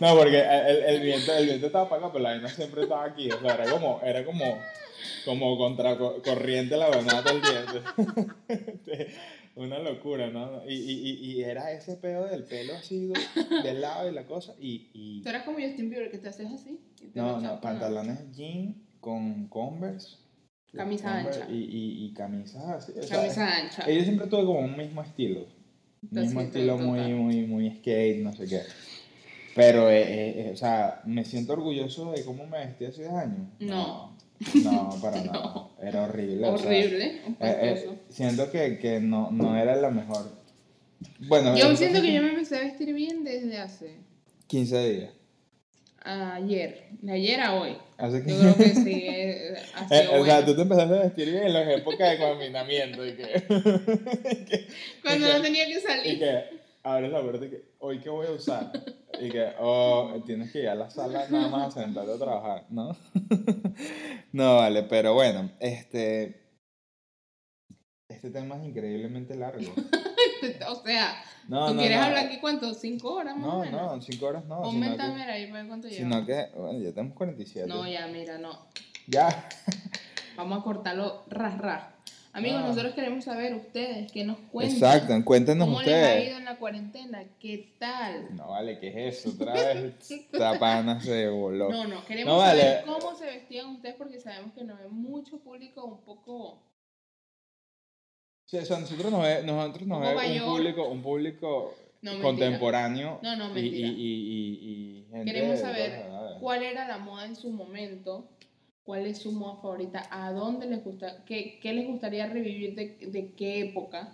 [0.00, 3.04] No, porque el, el viento, el viento estaba para acá, pero la vaina siempre estaba
[3.04, 3.30] aquí.
[3.30, 4.58] O sea, era como, era como,
[5.24, 8.32] como contracorriente la vaina todo el tiempo.
[9.54, 10.62] Una locura, ¿no?
[10.66, 13.14] Y, y, y, y era ese pedo del pelo así de-
[13.62, 14.54] del lado y la cosa.
[14.58, 16.80] Y, y Tú eras como Justin Bieber, que te haces así.
[16.98, 20.16] te No, no, pantalones jean con Converse.
[20.72, 21.52] Camisa Converse ancha.
[21.52, 22.92] Y, y, camisas así.
[22.98, 23.90] o sea, Camisa ancha.
[23.90, 25.46] Yo siempre tuve como un mismo estilo.
[26.10, 26.86] Un mismo estilo total.
[26.88, 28.60] muy, muy, muy skate, no sé qué.
[29.54, 33.12] Pero, eh, eh, eh, o sea, me siento orgulloso de cómo me vestí hace 10
[33.12, 33.48] años.
[33.60, 33.68] No.
[33.68, 34.11] No,
[35.00, 35.68] para nada.
[35.82, 36.46] Era horrible.
[36.48, 40.30] o sea, Horrible, eh, eh, siento que, que no, no era la mejor.
[41.20, 43.96] Bueno, Yo siento que yo me empecé a vestir bien desde hace
[44.46, 45.10] 15 días.
[46.04, 47.76] ayer, de ayer a hoy.
[47.98, 49.54] Hace Yo creo que sí, eh,
[49.90, 53.06] Eh, sido o sea, tú te empezaste a vestir bien en las épocas de confinamiento
[53.06, 53.24] y que,
[55.02, 56.18] Cuando y que- no tenía que y salir.
[56.18, 56.44] que
[56.84, 58.72] abres la puerta y que, ¿hoy qué voy a usar?
[59.24, 62.66] Y que, oh, tienes que ir a la sala nada más a sentarte a trabajar,
[62.70, 62.96] ¿no?
[64.32, 66.42] no, vale, pero bueno, este,
[68.08, 69.72] este tema es increíblemente largo.
[70.68, 72.04] O sea, No, ¿tú no, quieres no.
[72.04, 72.74] hablar aquí cuánto?
[72.74, 73.80] ¿Cinco horas más o No, menos?
[73.96, 74.62] no, cinco horas no.
[74.62, 76.00] Que, timer ahí ver cuánto lleva.
[76.02, 77.68] sino que, bueno, ya tenemos 47.
[77.68, 78.66] No, ya, mira, no.
[79.06, 79.48] Ya.
[80.36, 81.84] Vamos a cortarlo ras ras.
[82.34, 82.68] Amigos, Ah.
[82.68, 84.74] nosotros queremos saber ustedes que nos cuenten.
[84.76, 86.28] Exacto, cuéntenos ¿Cómo les ha ustedes.
[86.28, 87.24] ido en la cuarentena?
[87.38, 88.34] ¿Qué tal?
[88.36, 89.30] No vale, ¿qué es eso?
[89.34, 91.70] Otra vez esta pana se voló.
[91.70, 92.62] No, no, queremos No, vale.
[92.62, 96.62] saber cómo se vestían ustedes porque sabemos que nos ve mucho público un poco...
[98.46, 103.18] Sí, o sea, nosotros nos ve, nosotros nos ve un público, un público No, contemporáneo.
[103.22, 103.76] No, no, mentira.
[103.76, 106.06] y, y, y, y gente Queremos saber
[106.40, 108.26] cuál era la moda en su momento,
[108.84, 112.96] cuál es su moda favorita, a dónde les gusta, qué, qué les gustaría revivir de,
[113.10, 114.08] de qué época,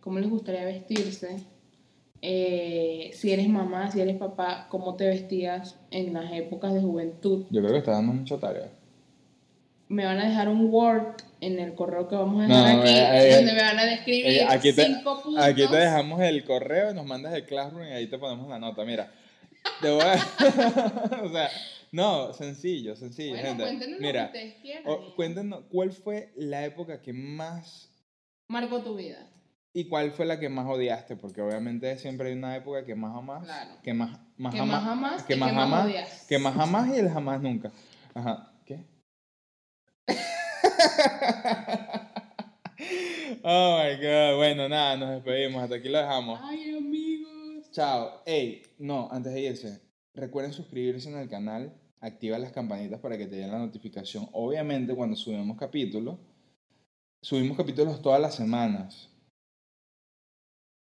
[0.00, 1.36] cómo les gustaría vestirse,
[2.22, 7.44] eh, si eres mamá, si eres papá, cómo te vestías en las épocas de juventud.
[7.50, 8.68] Yo creo que está dando mucha tarea.
[9.88, 12.90] Me van a dejar un Word en el correo que vamos a No, dejar aquí,
[12.90, 15.42] eh, eh, donde me van a describir aquí te- cinco puntos.
[15.44, 18.58] Aquí te dejamos el correo y nos mandas el Classroom y ahí te ponemos la
[18.58, 18.84] nota.
[18.84, 19.10] Mira,
[19.80, 20.14] te voy a...
[21.24, 21.48] o sea,
[21.92, 23.62] no, sencillo, sencillo, Bueno, gente.
[23.64, 24.82] cuéntenos lo que Mira, ustedes quieran.
[24.86, 27.90] o- cuéntenos cuál fue la época que más
[28.48, 29.30] Marcó tu vida.
[29.72, 33.12] y cuál fue la que más odiaste, porque obviamente siempre hay una época que más
[33.14, 33.70] jamás, Claro.
[33.82, 36.26] que más, más Que jamás, más que más que más jamás, odias.
[36.26, 37.70] que más jamás y el jamás nunca.
[38.14, 38.84] Ajá, ¿qué?
[43.42, 46.40] oh my god, bueno, nada, nos despedimos, hasta aquí lo dejamos.
[46.42, 47.70] Ay, amigos.
[47.72, 48.22] Chao.
[48.24, 49.80] Ey, no, antes de irse,
[50.18, 54.94] recuerden suscribirse en el canal, activa las campanitas para que te den la notificación, obviamente
[54.94, 56.18] cuando subimos capítulos.
[57.22, 59.10] subimos capítulos todas las semanas.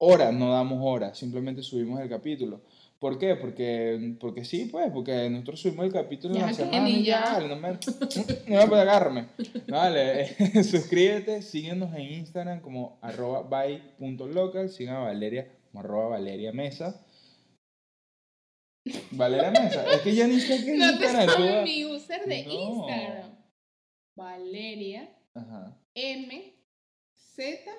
[0.00, 2.60] Horas, no damos horas, simplemente subimos el capítulo.
[2.98, 3.36] ¿Por qué?
[3.36, 7.04] Porque, porque sí, pues, porque nosotros subimos el capítulo en Ya, la que semana y
[7.04, 9.28] ya, vale, no me, no me puede agarrarme.
[9.68, 17.04] Vale, suscríbete, síguenos en Instagram como arroba by.local, sigan a Valeria como arroba Valeria Mesa.
[19.12, 22.52] Valeria Mesa, es que ya ni sé qué es No vas- mi user de No.
[22.52, 23.30] Instagram.
[24.16, 26.54] Valeria Ajá, M
[27.14, 27.70] Z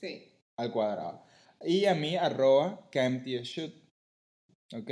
[0.00, 0.32] C.
[0.56, 1.22] al cuadrado.
[1.64, 3.72] Y a mí arroba KMTShoot.
[4.74, 4.90] ¿Ok?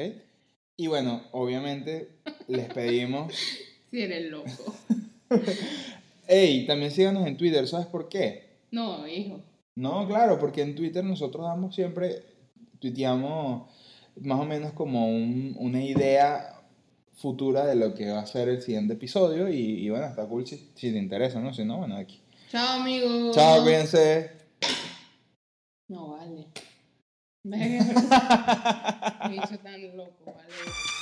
[0.77, 2.09] Y bueno, obviamente
[2.49, 3.33] les pedimos
[3.91, 4.75] Si eres loco.
[6.27, 8.59] Ey, también síganos en Twitter, ¿sabes por qué?
[8.71, 9.41] No, hijo.
[9.77, 12.23] No, claro, porque en Twitter nosotros damos siempre,
[12.81, 13.71] tuiteamos
[14.21, 16.61] más o menos como un- una idea
[17.15, 19.57] futura de lo que va a ser el siguiente episodio y,
[19.87, 21.53] y bueno, está cool si, si te interesa, ¿no?
[21.55, 22.21] Si no, bueno, aquí.
[22.51, 23.35] Chao, amigos.
[23.35, 24.31] Chao, cuídense.
[25.89, 26.47] No, vale.
[27.45, 27.57] Me
[29.37, 30.94] he tan loco, vale.